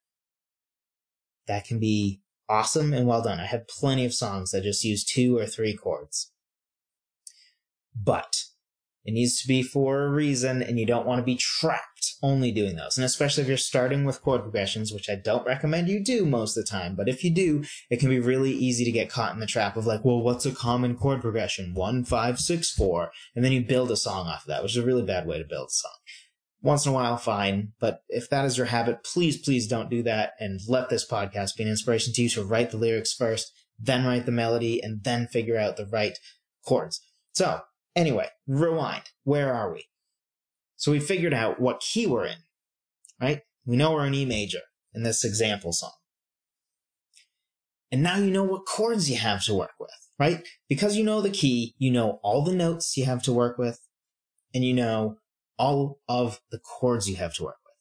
That 1.47 1.65
can 1.65 1.81
be 1.81 2.21
awesome 2.49 2.93
and 2.93 3.07
well 3.07 3.23
done. 3.23 3.41
I 3.41 3.47
have 3.47 3.69
plenty 3.69 4.05
of 4.05 4.15
songs 4.15 4.51
that 4.51 4.63
just 4.63 4.85
use 4.85 5.05
two 5.05 5.37
or 5.37 5.47
three 5.47 5.75
chords. 5.75 6.33
But 7.95 8.45
it 9.05 9.13
needs 9.13 9.41
to 9.41 9.49
be 9.49 9.63
for 9.63 10.05
a 10.05 10.11
reason, 10.11 10.63
and 10.63 10.79
you 10.79 10.85
don't 10.85 11.07
want 11.07 11.19
to 11.19 11.25
be 11.25 11.37
trapped 11.37 12.15
only 12.23 12.53
doing 12.53 12.77
those. 12.77 12.99
And 12.99 13.05
especially 13.05 13.43
if 13.43 13.49
you're 13.49 13.57
starting 13.57 14.05
with 14.05 14.21
chord 14.23 14.43
progressions, 14.43 14.93
which 14.93 15.09
I 15.09 15.15
don't 15.15 15.47
recommend 15.47 15.89
you 15.89 16.03
do 16.05 16.27
most 16.27 16.57
of 16.57 16.65
the 16.65 16.71
time, 16.71 16.95
but 16.95 17.09
if 17.09 17.25
you 17.25 17.31
do, 17.31 17.65
it 17.91 18.01
can 18.01 18.11
be 18.11 18.19
really 18.19 18.53
easy 18.53 18.85
to 18.85 18.93
get 18.93 19.11
caught 19.11 19.33
in 19.33 19.41
the 19.41 19.47
trap 19.47 19.77
of 19.77 19.87
like, 19.87 20.05
well, 20.05 20.21
what's 20.21 20.47
a 20.47 20.53
common 20.53 20.97
chord 20.97 21.23
progression? 21.23 21.75
One, 21.75 22.05
five, 22.05 22.39
six, 22.39 22.71
four. 22.71 23.11
And 23.35 23.45
then 23.45 23.53
you 23.53 23.63
build 23.65 23.91
a 23.91 23.97
song 23.97 24.27
off 24.27 24.43
of 24.43 24.49
that, 24.49 24.63
which 24.63 24.73
is 24.73 24.83
a 24.83 24.87
really 24.87 25.05
bad 25.05 25.27
way 25.27 25.39
to 25.39 25.49
build 25.49 25.69
a 25.69 25.73
song 25.73 25.98
once 26.61 26.87
in 26.87 26.93
a 26.93 26.95
while, 26.95 27.17
fine. 27.17 27.73
But 27.81 28.03
if 28.09 28.29
that 28.31 28.45
is 28.45 28.57
your 28.57 28.67
habit, 28.67 29.05
please, 29.05 29.39
please 29.39 29.69
don't 29.69 29.91
do 29.91 30.03
that 30.03 30.33
and 30.41 30.61
let 30.69 30.89
this 30.89 31.07
podcast 31.09 31.57
be 31.57 31.63
an 31.63 31.69
inspiration 31.69 32.13
to 32.15 32.23
you 32.23 32.29
to 32.31 32.45
write 32.45 32.71
the 32.71 32.77
lyrics 32.77 33.13
first, 33.13 33.53
then 33.79 34.05
write 34.05 34.27
the 34.27 34.33
melody, 34.33 34.83
and 34.83 35.05
then 35.05 35.27
figure 35.29 35.57
out 35.57 35.77
the 35.77 35.87
right 35.87 36.19
chords. 36.67 37.01
So, 37.33 37.61
anyway, 37.95 38.29
rewind. 38.47 39.05
Where 39.25 39.55
are 39.55 39.73
we? 39.73 39.87
So 40.77 40.93
we 40.93 41.01
figured 41.01 41.35
out 41.35 41.61
what 41.61 41.81
key 41.81 42.07
we're 42.07 42.27
in, 42.27 42.39
right? 43.21 43.43
We 43.67 43.77
know 43.77 43.93
we're 43.93 44.07
in 44.07 44.15
E 44.15 44.25
major 44.25 44.61
in 44.95 45.03
this 45.03 45.25
example 45.25 45.73
song. 45.73 45.93
And 47.91 48.03
now 48.03 48.17
you 48.17 48.31
know 48.31 48.45
what 48.45 48.67
chords 48.67 49.11
you 49.11 49.17
have 49.17 49.45
to 49.45 49.55
work 49.55 49.73
with, 49.81 49.91
right? 50.19 50.47
Because 50.69 50.97
you 50.97 51.05
know 51.05 51.21
the 51.21 51.31
key, 51.31 51.75
you 51.79 51.91
know 51.91 52.21
all 52.23 52.45
the 52.45 52.55
notes 52.55 52.97
you 52.97 53.05
have 53.07 53.23
to 53.25 53.33
work 53.33 53.59
with, 53.59 53.81
and 54.55 54.65
you 54.65 54.75
know 54.75 55.17
all 55.59 56.01
of 56.09 56.41
the 56.51 56.59
chords 56.59 57.09
you 57.09 57.17
have 57.17 57.35
to 57.35 57.45
work 57.45 57.57
with. 57.65 57.75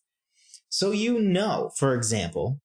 So 0.69 0.91
you 0.91 1.19
know, 1.19 1.71
for 1.77 1.93
example, 1.93 2.59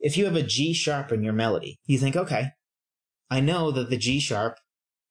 if 0.00 0.16
you 0.16 0.24
have 0.24 0.36
a 0.36 0.42
G 0.42 0.72
sharp 0.72 1.12
in 1.12 1.22
your 1.22 1.32
melody, 1.32 1.78
you 1.86 1.98
think, 1.98 2.16
okay, 2.16 2.48
I 3.30 3.40
know 3.40 3.70
that 3.70 3.90
the 3.90 3.96
G 3.96 4.20
sharp 4.20 4.58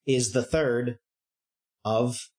is 0.06 0.32
the 0.32 0.44
third 0.44 1.00
of 1.86 2.30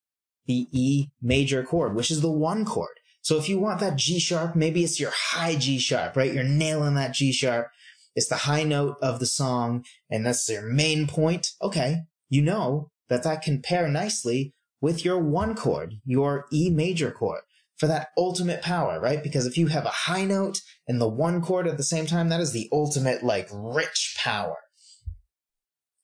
the 0.45 0.67
E 0.71 1.07
major 1.21 1.63
chord, 1.63 1.95
which 1.95 2.11
is 2.11 2.21
the 2.21 2.31
one 2.31 2.65
chord. 2.65 2.99
So 3.21 3.37
if 3.37 3.47
you 3.47 3.57
want 3.57 3.79
that 3.79 3.95
G 3.97 4.19
sharp, 4.19 4.55
maybe 4.55 4.83
it's 4.83 4.99
your 4.99 5.13
high 5.13 5.55
G 5.55 5.79
sharp, 5.79 6.15
right? 6.15 6.33
You're 6.33 6.43
nailing 6.43 6.95
that 6.95 7.13
G 7.13 7.31
sharp. 7.31 7.69
It's 8.15 8.27
the 8.27 8.35
high 8.35 8.63
note 8.63 8.97
of 9.01 9.19
the 9.19 9.25
song 9.25 9.85
and 10.09 10.25
that's 10.25 10.47
your 10.47 10.61
main 10.61 11.07
point. 11.07 11.47
Okay. 11.61 12.01
You 12.29 12.41
know 12.41 12.91
that 13.09 13.23
that 13.23 13.41
can 13.41 13.61
pair 13.61 13.87
nicely 13.87 14.53
with 14.83 15.05
your 15.05 15.17
one 15.17 15.55
chord, 15.55 15.95
your 16.03 16.45
E 16.51 16.69
major 16.69 17.09
chord, 17.09 17.39
for 17.77 17.87
that 17.87 18.09
ultimate 18.17 18.61
power, 18.61 18.99
right? 18.99 19.23
Because 19.23 19.45
if 19.45 19.57
you 19.57 19.67
have 19.67 19.85
a 19.85 19.89
high 19.89 20.25
note 20.25 20.59
and 20.89 20.99
the 20.99 21.07
one 21.07 21.41
chord 21.41 21.67
at 21.67 21.77
the 21.77 21.83
same 21.83 22.05
time, 22.05 22.27
that 22.27 22.41
is 22.41 22.51
the 22.51 22.67
ultimate, 22.69 23.23
like, 23.23 23.47
rich 23.53 24.17
power 24.19 24.57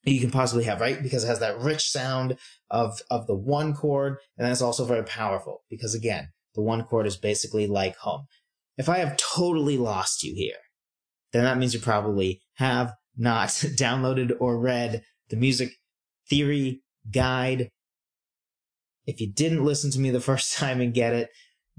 you 0.05 0.21
can 0.21 0.31
possibly 0.31 0.63
have, 0.63 0.79
right? 0.79 1.03
Because 1.03 1.25
it 1.25 1.27
has 1.27 1.39
that 1.39 1.59
rich 1.59 1.89
sound 1.89 2.37
of, 2.71 3.01
of 3.11 3.27
the 3.27 3.35
one 3.35 3.75
chord, 3.75 4.15
and 4.37 4.47
that's 4.47 4.61
also 4.61 4.85
very 4.85 5.03
powerful, 5.03 5.63
because 5.69 5.93
again, 5.93 6.29
the 6.55 6.61
one 6.61 6.83
chord 6.83 7.05
is 7.05 7.17
basically 7.17 7.67
like 7.67 7.97
home. 7.97 8.27
If 8.77 8.87
I 8.87 8.99
have 8.99 9.17
totally 9.17 9.77
lost 9.77 10.23
you 10.23 10.33
here, 10.33 10.55
then 11.33 11.43
that 11.43 11.57
means 11.57 11.73
you 11.73 11.81
probably 11.81 12.41
have 12.55 12.93
not 13.17 13.49
downloaded 13.77 14.31
or 14.39 14.57
read 14.57 15.03
the 15.29 15.35
music 15.35 15.73
theory 16.29 16.81
guide 17.11 17.69
if 19.09 19.19
you 19.19 19.27
didn't 19.27 19.65
listen 19.65 19.89
to 19.91 19.99
me 19.99 20.11
the 20.11 20.21
first 20.31 20.55
time 20.55 20.81
and 20.81 20.93
get 20.93 21.13
it, 21.13 21.29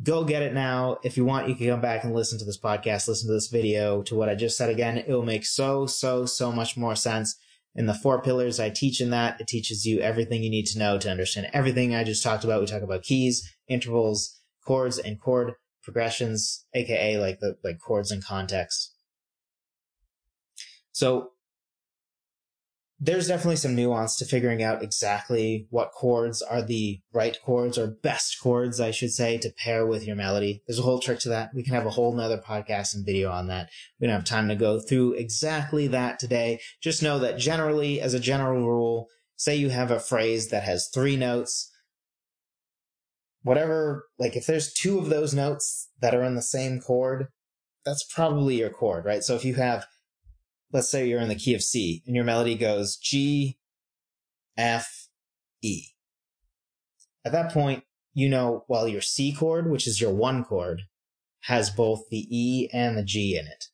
go 0.02 0.24
get 0.24 0.42
it 0.42 0.52
now. 0.52 0.98
If 1.04 1.16
you 1.16 1.24
want, 1.24 1.48
you 1.48 1.54
can 1.54 1.68
come 1.68 1.80
back 1.80 2.04
and 2.04 2.14
listen 2.14 2.38
to 2.38 2.44
this 2.44 2.60
podcast, 2.60 3.06
listen 3.06 3.28
to 3.28 3.34
this 3.34 3.48
video, 3.48 4.02
to 4.02 4.14
what 4.14 4.28
I 4.28 4.34
just 4.34 4.56
said 4.56 4.70
again. 4.70 4.98
It 4.98 5.08
will 5.08 5.24
make 5.24 5.46
so, 5.46 5.86
so, 5.86 6.26
so 6.26 6.50
much 6.50 6.76
more 6.76 6.96
sense. 6.96 7.36
In 7.76 7.86
the 7.86 7.94
four 7.94 8.20
pillars 8.20 8.58
I 8.58 8.70
teach 8.70 9.00
in 9.00 9.10
that, 9.10 9.40
it 9.40 9.46
teaches 9.46 9.86
you 9.86 10.00
everything 10.00 10.42
you 10.42 10.50
need 10.50 10.66
to 10.66 10.78
know 10.78 10.98
to 10.98 11.10
understand 11.10 11.48
everything 11.52 11.94
I 11.94 12.02
just 12.02 12.22
talked 12.22 12.42
about. 12.42 12.60
We 12.60 12.66
talk 12.66 12.82
about 12.82 13.04
keys, 13.04 13.48
intervals, 13.68 14.40
chords, 14.66 14.98
and 14.98 15.20
chord 15.20 15.52
progressions, 15.84 16.66
aka 16.74 17.16
like 17.18 17.38
the 17.38 17.56
like 17.62 17.78
chords 17.78 18.10
and 18.10 18.24
context. 18.24 18.92
So 20.90 21.30
there's 23.02 23.28
definitely 23.28 23.56
some 23.56 23.74
nuance 23.74 24.16
to 24.16 24.26
figuring 24.26 24.62
out 24.62 24.82
exactly 24.82 25.66
what 25.70 25.92
chords 25.92 26.42
are 26.42 26.60
the 26.60 27.00
right 27.14 27.38
chords 27.42 27.78
or 27.78 27.96
best 28.02 28.36
chords, 28.42 28.78
I 28.78 28.90
should 28.90 29.12
say, 29.12 29.38
to 29.38 29.54
pair 29.56 29.86
with 29.86 30.06
your 30.06 30.16
melody. 30.16 30.62
There's 30.66 30.78
a 30.78 30.82
whole 30.82 31.00
trick 31.00 31.18
to 31.20 31.30
that. 31.30 31.50
We 31.54 31.62
can 31.62 31.72
have 31.72 31.86
a 31.86 31.90
whole 31.90 32.14
nother 32.14 32.36
podcast 32.36 32.94
and 32.94 33.06
video 33.06 33.30
on 33.30 33.46
that. 33.46 33.70
We 33.98 34.06
don't 34.06 34.16
have 34.16 34.26
time 34.26 34.48
to 34.48 34.54
go 34.54 34.80
through 34.80 35.14
exactly 35.14 35.86
that 35.88 36.18
today. 36.18 36.60
Just 36.82 37.02
know 37.02 37.18
that 37.20 37.38
generally, 37.38 38.02
as 38.02 38.12
a 38.12 38.20
general 38.20 38.66
rule, 38.66 39.08
say 39.34 39.56
you 39.56 39.70
have 39.70 39.90
a 39.90 39.98
phrase 39.98 40.50
that 40.50 40.64
has 40.64 40.90
three 40.92 41.16
notes, 41.16 41.70
whatever, 43.42 44.04
like 44.18 44.36
if 44.36 44.44
there's 44.44 44.74
two 44.74 44.98
of 44.98 45.08
those 45.08 45.32
notes 45.32 45.88
that 46.02 46.14
are 46.14 46.22
in 46.22 46.34
the 46.34 46.42
same 46.42 46.80
chord, 46.80 47.28
that's 47.82 48.04
probably 48.04 48.58
your 48.58 48.68
chord, 48.68 49.06
right? 49.06 49.22
So 49.22 49.36
if 49.36 49.44
you 49.46 49.54
have 49.54 49.86
let's 50.72 50.88
say 50.88 51.06
you're 51.06 51.20
in 51.20 51.28
the 51.28 51.34
key 51.34 51.54
of 51.54 51.62
C 51.62 52.02
and 52.06 52.14
your 52.14 52.24
melody 52.24 52.54
goes 52.54 52.96
G, 52.96 53.58
F, 54.56 55.08
E. 55.62 55.86
At 57.24 57.32
that 57.32 57.52
point, 57.52 57.84
you 58.14 58.28
know, 58.28 58.64
well, 58.68 58.88
your 58.88 59.00
C 59.00 59.32
chord, 59.32 59.70
which 59.70 59.86
is 59.86 60.00
your 60.00 60.12
one 60.12 60.44
chord, 60.44 60.82
has 61.42 61.70
both 61.70 62.08
the 62.10 62.26
E 62.30 62.68
and 62.72 62.96
the 62.96 63.04
G 63.04 63.36
in 63.38 63.46
it. 63.46 63.66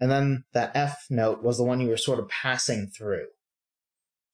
And 0.00 0.10
then 0.10 0.44
that 0.52 0.72
F 0.74 1.06
note 1.10 1.42
was 1.42 1.58
the 1.58 1.64
one 1.64 1.80
you 1.80 1.88
were 1.88 1.96
sort 1.96 2.20
of 2.20 2.28
passing 2.28 2.86
through. 2.86 3.26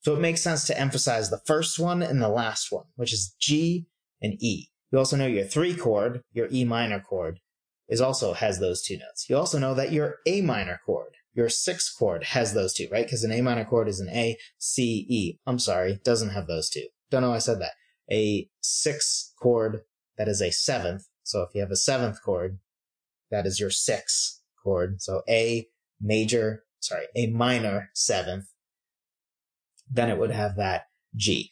So 0.01 0.15
it 0.15 0.21
makes 0.21 0.43
sense 0.43 0.67
to 0.67 0.79
emphasize 0.79 1.31
the 1.31 1.41
first 1.47 1.79
one 1.79 2.03
and 2.03 2.21
the 2.21 2.29
last 2.29 2.71
one, 2.71 2.85
which 2.97 3.13
is 3.13 3.35
G 3.41 3.87
and 4.21 4.35
E. 4.43 4.69
You 4.93 4.99
also 4.99 5.17
know 5.17 5.27
your 5.27 5.45
three 5.45 5.75
chord, 5.75 6.23
your 6.33 6.49
E 6.53 6.65
minor 6.65 7.01
chord, 7.01 7.41
is 7.89 8.01
also 8.01 8.33
has 8.33 8.59
those 8.59 8.83
two 8.83 8.97
notes. 8.97 9.27
You 9.29 9.37
also 9.37 9.59
know 9.59 9.75
that 9.75 9.93
your 9.93 10.17
A 10.27 10.41
minor 10.41 10.81
chord, 10.85 11.15
your 11.35 11.49
sixth 11.49 11.95
chord 11.99 12.25
has 12.25 12.55
those 12.55 12.73
two, 12.73 12.89
right? 12.91 13.05
Because 13.05 13.25
an 13.25 13.33
A 13.33 13.41
minor 13.43 13.65
chord 13.65 13.89
is 13.89 14.01
an 14.01 14.09
A, 14.09 14.37
C, 14.59 15.07
E. 15.09 15.39
I'm 15.47 15.59
sorry, 15.59 16.01
doesn't 16.05 16.31
have 16.31 16.47
those 16.47 16.71
two. 16.71 16.87
Don't 17.11 17.23
know 17.23 17.31
why 17.31 17.37
I 17.37 17.41
said 17.41 17.61
that. 17.61 17.73
A 18.11 18.49
sixth 18.61 19.33
chord 19.41 19.83
that 20.17 20.29
is 20.29 20.41
a 20.41 20.51
seventh. 20.51 21.05
So 21.23 21.43
if 21.43 21.51
you 21.55 21.61
have 21.61 21.71
a 21.71 21.77
seventh 21.77 22.23
chord, 22.23 22.59
that 23.31 23.47
is 23.47 23.59
your 23.59 23.71
sixth 23.71 24.41
chord. 24.63 25.03
So 25.03 25.23
A 25.29 25.67
major, 26.01 26.65
sorry, 26.81 27.07
A 27.17 27.27
minor 27.29 27.91
seventh. 27.95 28.47
Then 29.91 30.09
it 30.11 30.19
would 30.19 30.31
have 30.31 30.57
that 30.57 30.87
G. 31.15 31.51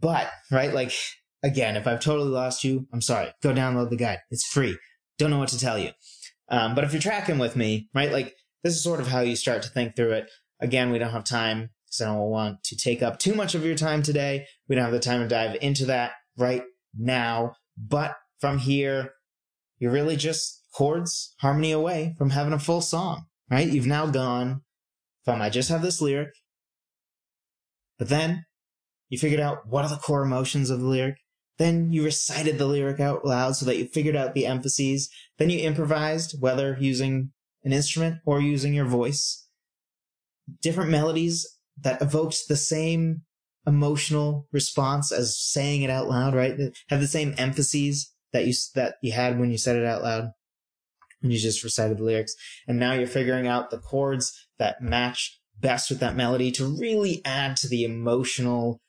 But, 0.00 0.30
right, 0.50 0.74
like, 0.74 0.92
again, 1.44 1.76
if 1.76 1.86
I've 1.86 2.00
totally 2.00 2.30
lost 2.30 2.64
you, 2.64 2.88
I'm 2.92 3.00
sorry. 3.00 3.28
Go 3.40 3.52
download 3.52 3.90
the 3.90 3.96
guide. 3.96 4.18
It's 4.30 4.44
free. 4.44 4.76
Don't 5.18 5.30
know 5.30 5.38
what 5.38 5.50
to 5.50 5.58
tell 5.58 5.78
you. 5.78 5.90
Um, 6.48 6.74
but 6.74 6.84
if 6.84 6.92
you're 6.92 7.02
tracking 7.02 7.38
with 7.38 7.56
me, 7.56 7.88
right, 7.94 8.12
like, 8.12 8.34
this 8.62 8.74
is 8.74 8.82
sort 8.82 9.00
of 9.00 9.08
how 9.08 9.20
you 9.20 9.36
start 9.36 9.62
to 9.62 9.68
think 9.70 9.96
through 9.96 10.12
it. 10.12 10.30
Again, 10.60 10.92
we 10.92 10.98
don't 10.98 11.10
have 11.10 11.24
time 11.24 11.70
because 11.86 12.00
I 12.00 12.06
don't 12.06 12.30
want 12.30 12.62
to 12.64 12.76
take 12.76 13.02
up 13.02 13.18
too 13.18 13.34
much 13.34 13.54
of 13.54 13.64
your 13.64 13.74
time 13.74 14.02
today. 14.02 14.46
We 14.68 14.76
don't 14.76 14.84
have 14.84 14.92
the 14.92 15.00
time 15.00 15.20
to 15.20 15.28
dive 15.28 15.56
into 15.60 15.86
that 15.86 16.12
right 16.36 16.62
now. 16.96 17.56
But 17.76 18.14
from 18.40 18.58
here, 18.58 19.14
you're 19.78 19.92
really 19.92 20.16
just 20.16 20.62
chords, 20.74 21.34
harmony 21.40 21.72
away 21.72 22.14
from 22.18 22.30
having 22.30 22.52
a 22.52 22.58
full 22.58 22.80
song, 22.80 23.26
right? 23.50 23.66
You've 23.66 23.86
now 23.86 24.06
gone 24.06 24.62
from 25.24 25.42
I 25.42 25.50
just 25.50 25.68
have 25.68 25.82
this 25.82 26.00
lyric, 26.00 26.30
but 27.98 28.08
then 28.08 28.44
you 29.08 29.18
figured 29.18 29.40
out 29.40 29.66
what 29.66 29.84
are 29.84 29.90
the 29.90 29.96
core 29.96 30.22
emotions 30.22 30.70
of 30.70 30.80
the 30.80 30.86
lyric. 30.86 31.16
Then 31.58 31.92
you 31.92 32.04
recited 32.04 32.58
the 32.58 32.66
lyric 32.66 33.00
out 33.00 33.24
loud 33.24 33.56
so 33.56 33.66
that 33.66 33.76
you 33.76 33.86
figured 33.86 34.16
out 34.16 34.34
the 34.34 34.46
emphases. 34.46 35.10
Then 35.38 35.50
you 35.50 35.60
improvised, 35.60 36.40
whether 36.40 36.76
using 36.80 37.32
an 37.62 37.72
instrument 37.72 38.16
or 38.24 38.40
using 38.40 38.74
your 38.74 38.86
voice. 38.86 39.46
Different 40.60 40.90
melodies 40.90 41.46
that 41.80 42.02
evoked 42.02 42.48
the 42.48 42.56
same 42.56 43.22
emotional 43.66 44.48
response 44.50 45.12
as 45.12 45.38
saying 45.38 45.82
it 45.82 45.90
out 45.90 46.08
loud, 46.08 46.34
right? 46.34 46.58
Have 46.88 47.00
the 47.00 47.06
same 47.06 47.34
emphases 47.38 48.12
that 48.32 48.46
you 48.46 48.54
that 48.74 48.96
you 49.02 49.12
had 49.12 49.38
when 49.38 49.50
you 49.50 49.58
said 49.58 49.76
it 49.76 49.84
out 49.84 50.02
loud 50.02 50.30
when 51.22 51.30
you 51.30 51.38
just 51.38 51.64
recited 51.64 51.98
the 51.98 52.02
lyrics. 52.02 52.34
And 52.66 52.78
now 52.78 52.92
you're 52.92 53.06
figuring 53.06 53.46
out 53.46 53.70
the 53.70 53.78
chords 53.78 54.32
that 54.58 54.82
match 54.82 55.40
best 55.60 55.88
with 55.88 56.00
that 56.00 56.16
melody 56.16 56.50
to 56.52 56.66
really 56.66 57.22
add 57.24 57.56
to 57.58 57.68
the 57.68 57.84
emotional 57.84 58.80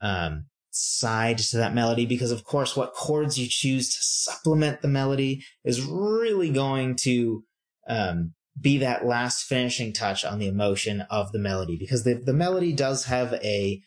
um, 0.00 0.46
side 0.74 1.38
to 1.38 1.56
that 1.58 1.74
melody 1.74 2.06
because 2.06 2.30
of 2.30 2.44
course 2.44 2.76
what 2.76 2.94
chords 2.94 3.38
you 3.38 3.46
choose 3.48 3.94
to 3.94 4.02
supplement 4.02 4.80
the 4.80 4.88
melody 4.88 5.44
is 5.64 5.82
really 5.82 6.50
going 6.50 6.96
to 6.96 7.44
um, 7.88 8.32
be 8.60 8.78
that 8.78 9.04
last 9.04 9.44
finishing 9.44 9.92
touch 9.92 10.24
on 10.24 10.38
the 10.38 10.48
emotion 10.48 11.02
of 11.10 11.30
the 11.32 11.38
melody 11.38 11.76
because 11.76 12.04
the, 12.04 12.14
the 12.14 12.32
melody 12.32 12.72
does 12.72 13.04
have 13.04 13.34
a 13.34 13.82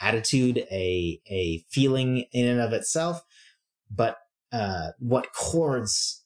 attitude 0.00 0.58
a 0.70 1.20
a 1.30 1.62
feeling 1.70 2.24
in 2.32 2.46
and 2.46 2.60
of 2.60 2.72
itself 2.72 3.22
but 3.90 4.16
uh, 4.52 4.88
what 4.98 5.32
chords 5.34 6.24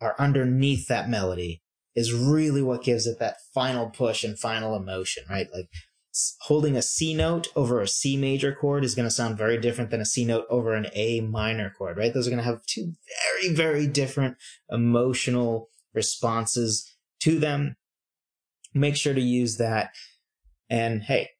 are 0.00 0.16
underneath 0.18 0.88
that 0.88 1.08
melody 1.08 1.62
is 1.94 2.12
really 2.12 2.62
what 2.62 2.82
gives 2.82 3.06
it 3.06 3.18
that 3.18 3.36
final 3.52 3.90
push 3.90 4.24
and 4.24 4.38
final 4.38 4.74
emotion 4.74 5.24
right? 5.28 5.46
Like 5.54 5.68
holding 6.42 6.76
a 6.76 6.82
C 6.82 7.14
note 7.14 7.48
over 7.56 7.80
a 7.80 7.88
C 7.88 8.16
major 8.16 8.54
chord 8.54 8.84
is 8.84 8.94
going 8.94 9.06
to 9.06 9.10
sound 9.10 9.38
very 9.38 9.58
different 9.58 9.90
than 9.90 10.00
a 10.00 10.06
C 10.06 10.24
note 10.24 10.46
over 10.50 10.74
an 10.74 10.86
A 10.94 11.20
minor 11.20 11.72
chord, 11.76 11.96
right? 11.96 12.12
Those 12.12 12.26
are 12.26 12.30
going 12.30 12.42
to 12.42 12.44
have 12.44 12.64
two 12.66 12.92
very, 13.42 13.54
very 13.54 13.86
different 13.86 14.36
emotional 14.70 15.68
responses 15.94 16.90
to 17.20 17.38
them. 17.38 17.76
Make 18.74 18.96
sure 18.96 19.14
to 19.14 19.20
use 19.20 19.56
that. 19.56 19.90
And 20.68 21.02
hey, 21.02 21.30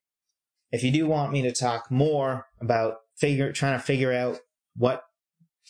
if 0.71 0.83
you 0.83 0.91
do 0.91 1.07
want 1.07 1.33
me 1.33 1.43
to 1.43 1.53
talk 1.53 1.91
more 1.91 2.47
about 2.61 2.97
figure, 3.17 3.53
trying 3.53 3.79
to 3.79 3.85
figure 3.85 4.13
out 4.13 4.41
what 4.77 5.03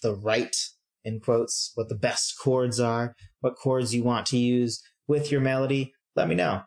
the 0.03 0.15
right, 0.15 0.57
in 1.05 1.21
quotes, 1.21 1.73
what 1.75 1.89
the 1.89 1.97
best 1.97 2.35
chords 2.39 2.79
are, 2.79 3.15
what 3.41 3.57
chords 3.57 3.95
you 3.95 4.05
want 4.05 4.27
to 4.27 4.39
use 4.39 4.83
with 5.09 5.33
your 5.33 5.41
melody, 5.41 5.93
let 6.15 6.29
me 6.29 6.35
know. 6.35 6.63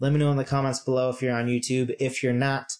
Let 0.00 0.12
me 0.12 0.18
know 0.18 0.30
in 0.30 0.36
the 0.36 0.44
comments 0.44 0.80
below 0.80 1.10
if 1.10 1.22
you're 1.22 1.34
on 1.34 1.46
YouTube. 1.46 1.94
If 2.00 2.22
you're 2.22 2.32
not, 2.32 2.72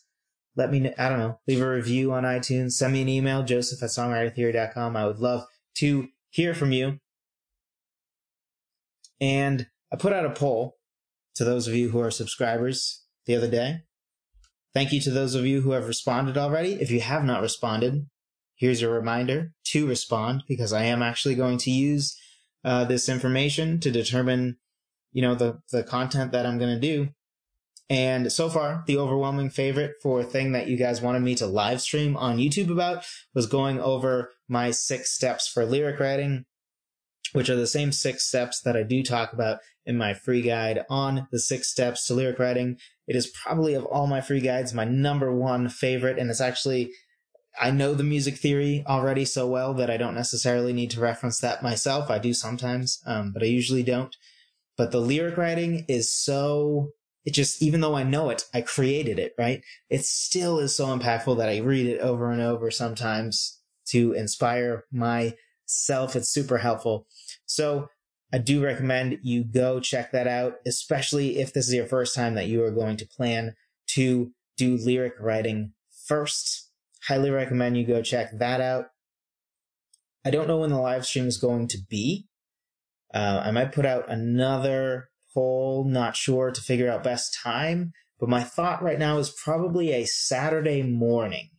let 0.56 0.70
me 0.70 0.80
know, 0.80 0.94
I 0.98 1.08
don't 1.08 1.18
know, 1.18 1.40
leave 1.46 1.60
a 1.60 1.68
review 1.68 2.12
on 2.12 2.24
iTunes, 2.24 2.72
send 2.72 2.92
me 2.92 3.02
an 3.02 3.08
email, 3.08 3.42
joseph 3.42 3.82
at 3.82 3.90
songwritertheory.com. 3.90 4.96
I 4.96 5.06
would 5.06 5.18
love 5.18 5.46
to 5.76 6.08
hear 6.30 6.54
from 6.54 6.72
you. 6.72 6.98
And 9.20 9.68
I 9.92 9.96
put 9.96 10.12
out 10.12 10.26
a 10.26 10.30
poll 10.30 10.76
to 11.36 11.44
those 11.44 11.66
of 11.66 11.74
you 11.74 11.90
who 11.90 12.00
are 12.00 12.10
subscribers 12.10 13.04
the 13.26 13.36
other 13.36 13.50
day. 13.50 13.82
Thank 14.72 14.92
you 14.92 15.00
to 15.02 15.10
those 15.10 15.34
of 15.34 15.46
you 15.46 15.60
who 15.60 15.70
have 15.70 15.86
responded 15.86 16.36
already. 16.36 16.74
If 16.74 16.90
you 16.90 17.00
have 17.00 17.24
not 17.24 17.42
responded, 17.42 18.06
here's 18.56 18.82
a 18.82 18.88
reminder 18.88 19.52
to 19.66 19.86
respond 19.86 20.42
because 20.48 20.72
I 20.72 20.84
am 20.84 21.02
actually 21.02 21.36
going 21.36 21.58
to 21.58 21.70
use 21.70 22.18
uh, 22.64 22.84
this 22.84 23.08
information 23.08 23.78
to 23.80 23.90
determine 23.90 24.56
you 25.14 25.22
know, 25.22 25.34
the, 25.34 25.60
the 25.72 25.82
content 25.82 26.32
that 26.32 26.44
I'm 26.44 26.58
going 26.58 26.74
to 26.74 26.80
do. 26.80 27.08
And 27.88 28.32
so 28.32 28.48
far, 28.48 28.82
the 28.86 28.98
overwhelming 28.98 29.50
favorite 29.50 29.94
for 30.02 30.22
thing 30.22 30.52
that 30.52 30.68
you 30.68 30.76
guys 30.76 31.00
wanted 31.00 31.22
me 31.22 31.34
to 31.36 31.46
live 31.46 31.80
stream 31.80 32.16
on 32.16 32.38
YouTube 32.38 32.70
about 32.70 33.04
was 33.34 33.46
going 33.46 33.80
over 33.80 34.32
my 34.48 34.70
six 34.70 35.14
steps 35.14 35.46
for 35.46 35.64
lyric 35.64 36.00
writing, 36.00 36.44
which 37.32 37.48
are 37.48 37.56
the 37.56 37.66
same 37.66 37.92
six 37.92 38.26
steps 38.26 38.60
that 38.62 38.76
I 38.76 38.82
do 38.82 39.02
talk 39.02 39.32
about 39.32 39.60
in 39.86 39.96
my 39.96 40.14
free 40.14 40.42
guide 40.42 40.84
on 40.88 41.28
the 41.30 41.38
six 41.38 41.70
steps 41.70 42.06
to 42.06 42.14
lyric 42.14 42.38
writing. 42.38 42.78
It 43.06 43.16
is 43.16 43.26
probably 43.26 43.74
of 43.74 43.84
all 43.84 44.06
my 44.06 44.22
free 44.22 44.40
guides, 44.40 44.74
my 44.74 44.84
number 44.84 45.32
one 45.32 45.68
favorite. 45.68 46.18
And 46.18 46.30
it's 46.30 46.40
actually, 46.40 46.90
I 47.60 47.70
know 47.70 47.94
the 47.94 48.02
music 48.02 48.38
theory 48.38 48.82
already 48.88 49.26
so 49.26 49.46
well 49.46 49.74
that 49.74 49.90
I 49.90 49.98
don't 49.98 50.14
necessarily 50.14 50.72
need 50.72 50.90
to 50.92 51.00
reference 51.00 51.38
that 51.40 51.62
myself. 51.62 52.10
I 52.10 52.18
do 52.18 52.32
sometimes, 52.32 53.00
um, 53.06 53.30
but 53.32 53.42
I 53.42 53.46
usually 53.46 53.82
don't. 53.82 54.16
But 54.76 54.90
the 54.90 55.00
lyric 55.00 55.36
writing 55.36 55.84
is 55.88 56.12
so, 56.12 56.90
it 57.24 57.32
just, 57.32 57.62
even 57.62 57.80
though 57.80 57.94
I 57.94 58.02
know 58.02 58.30
it, 58.30 58.44
I 58.52 58.60
created 58.60 59.18
it, 59.18 59.32
right? 59.38 59.62
It 59.88 60.04
still 60.04 60.58
is 60.58 60.76
so 60.76 60.86
impactful 60.86 61.36
that 61.38 61.48
I 61.48 61.58
read 61.58 61.86
it 61.86 62.00
over 62.00 62.30
and 62.30 62.42
over 62.42 62.70
sometimes 62.70 63.60
to 63.88 64.12
inspire 64.12 64.84
myself. 64.92 66.16
It's 66.16 66.28
super 66.28 66.58
helpful. 66.58 67.06
So 67.46 67.88
I 68.32 68.38
do 68.38 68.64
recommend 68.64 69.18
you 69.22 69.44
go 69.44 69.78
check 69.78 70.10
that 70.10 70.26
out, 70.26 70.54
especially 70.66 71.38
if 71.38 71.52
this 71.52 71.68
is 71.68 71.74
your 71.74 71.86
first 71.86 72.16
time 72.16 72.34
that 72.34 72.48
you 72.48 72.64
are 72.64 72.72
going 72.72 72.96
to 72.96 73.06
plan 73.06 73.54
to 73.90 74.32
do 74.56 74.76
lyric 74.76 75.14
writing 75.20 75.72
first. 76.06 76.70
Highly 77.06 77.30
recommend 77.30 77.76
you 77.76 77.86
go 77.86 78.02
check 78.02 78.30
that 78.38 78.60
out. 78.60 78.86
I 80.24 80.30
don't 80.30 80.48
know 80.48 80.58
when 80.58 80.70
the 80.70 80.80
live 80.80 81.06
stream 81.06 81.28
is 81.28 81.36
going 81.36 81.68
to 81.68 81.78
be. 81.88 82.26
Uh, 83.14 83.42
I 83.44 83.52
might 83.52 83.72
put 83.72 83.86
out 83.86 84.10
another 84.10 85.08
poll, 85.32 85.84
not 85.84 86.16
sure 86.16 86.50
to 86.50 86.60
figure 86.60 86.90
out 86.90 87.04
best 87.04 87.38
time, 87.42 87.92
but 88.18 88.28
my 88.28 88.42
thought 88.42 88.82
right 88.82 88.98
now 88.98 89.18
is 89.18 89.30
probably 89.30 89.92
a 89.92 90.04
Saturday 90.04 90.82
morning. 90.82 91.50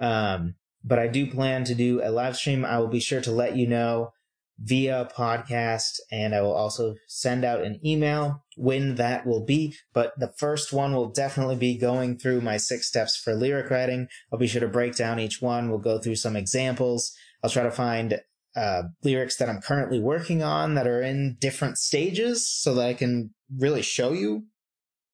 Um, 0.00 0.56
but 0.84 0.98
I 0.98 1.06
do 1.06 1.30
plan 1.30 1.64
to 1.64 1.74
do 1.74 2.00
a 2.02 2.10
live 2.10 2.36
stream. 2.36 2.64
I 2.64 2.78
will 2.78 2.88
be 2.88 3.00
sure 3.00 3.20
to 3.20 3.32
let 3.32 3.56
you 3.56 3.66
know 3.66 4.12
via 4.60 5.08
podcast 5.16 6.00
and 6.10 6.34
I 6.34 6.40
will 6.40 6.52
also 6.52 6.96
send 7.06 7.44
out 7.44 7.62
an 7.62 7.80
email 7.84 8.44
when 8.56 8.96
that 8.96 9.24
will 9.24 9.44
be. 9.44 9.76
But 9.92 10.18
the 10.18 10.32
first 10.36 10.72
one 10.72 10.94
will 10.94 11.10
definitely 11.10 11.56
be 11.56 11.78
going 11.78 12.18
through 12.18 12.40
my 12.40 12.56
six 12.56 12.88
steps 12.88 13.16
for 13.16 13.34
lyric 13.34 13.70
writing. 13.70 14.08
I'll 14.32 14.38
be 14.38 14.48
sure 14.48 14.60
to 14.60 14.68
break 14.68 14.96
down 14.96 15.20
each 15.20 15.40
one. 15.40 15.68
We'll 15.68 15.78
go 15.78 15.98
through 15.98 16.16
some 16.16 16.34
examples. 16.34 17.12
I'll 17.42 17.50
try 17.50 17.62
to 17.62 17.70
find 17.70 18.20
uh, 18.58 18.82
lyrics 19.04 19.36
that 19.36 19.48
I'm 19.48 19.60
currently 19.60 20.00
working 20.00 20.42
on 20.42 20.74
that 20.74 20.86
are 20.86 21.00
in 21.00 21.36
different 21.40 21.78
stages 21.78 22.50
so 22.50 22.74
that 22.74 22.88
I 22.88 22.94
can 22.94 23.32
really 23.56 23.82
show 23.82 24.12
you 24.12 24.46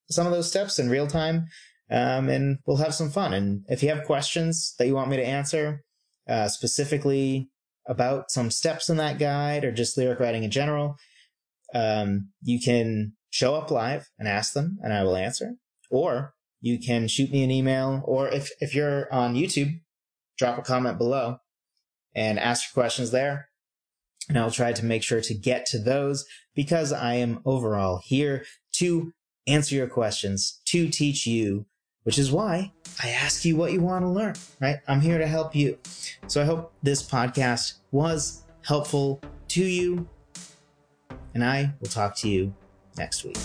some 0.09 0.25
of 0.25 0.33
those 0.33 0.49
steps 0.49 0.79
in 0.79 0.89
real 0.89 1.05
time. 1.05 1.45
Um, 1.91 2.27
and 2.29 2.57
we'll 2.65 2.77
have 2.77 2.95
some 2.95 3.11
fun. 3.11 3.33
And 3.33 3.63
if 3.67 3.83
you 3.83 3.89
have 3.89 4.05
questions 4.05 4.73
that 4.79 4.87
you 4.87 4.95
want 4.95 5.11
me 5.11 5.17
to 5.17 5.25
answer, 5.25 5.83
uh, 6.27 6.47
specifically 6.47 7.51
about 7.87 8.31
some 8.31 8.49
steps 8.49 8.89
in 8.89 8.97
that 8.97 9.19
guide 9.19 9.63
or 9.63 9.71
just 9.71 9.95
lyric 9.95 10.19
writing 10.19 10.43
in 10.43 10.49
general, 10.49 10.95
um, 11.75 12.29
you 12.41 12.59
can 12.59 13.13
show 13.29 13.53
up 13.53 13.69
live 13.69 14.07
and 14.17 14.27
ask 14.27 14.53
them 14.53 14.79
and 14.81 14.91
I 14.91 15.03
will 15.03 15.15
answer. 15.15 15.51
Or 15.91 16.33
you 16.61 16.79
can 16.79 17.07
shoot 17.07 17.29
me 17.29 17.43
an 17.43 17.51
email, 17.51 18.01
or 18.05 18.27
if, 18.29 18.49
if 18.59 18.73
you're 18.73 19.13
on 19.13 19.35
YouTube, 19.35 19.81
drop 20.39 20.57
a 20.57 20.63
comment 20.63 20.97
below 20.97 21.37
and 22.15 22.39
ask 22.39 22.69
your 22.69 22.81
questions 22.81 23.11
there. 23.11 23.49
And 24.27 24.37
I'll 24.39 24.51
try 24.51 24.73
to 24.73 24.85
make 24.85 25.03
sure 25.03 25.21
to 25.21 25.33
get 25.33 25.65
to 25.67 25.79
those 25.79 26.25
because 26.55 26.91
I 26.91 27.15
am 27.15 27.41
overall 27.45 28.01
here 28.03 28.45
to 28.73 29.13
answer 29.45 29.75
your 29.75 29.87
questions, 29.87 30.61
to 30.65 30.89
teach 30.89 31.27
you 31.27 31.65
which 32.05 32.19
is 32.19 32.31
why 32.31 32.71
I 33.03 33.09
ask 33.09 33.43
you 33.45 33.57
what 33.57 33.73
you 33.73 33.81
want 33.81 34.03
to 34.03 34.09
learn, 34.09 34.35
right? 34.61 34.77
I'm 34.87 35.01
here 35.01 35.17
to 35.17 35.27
help 35.27 35.55
you. 35.55 35.77
So 36.27 36.39
I 36.39 36.45
hope 36.45 36.71
this 36.83 37.01
podcast 37.01 37.79
was 37.91 38.43
helpful 38.61 39.19
to 39.49 39.65
you, 39.65 40.07
and 41.33 41.43
I 41.43 41.73
will 41.81 41.89
talk 41.89 42.15
to 42.17 42.29
you 42.29 42.53
next 42.95 43.25
week. 43.25 43.37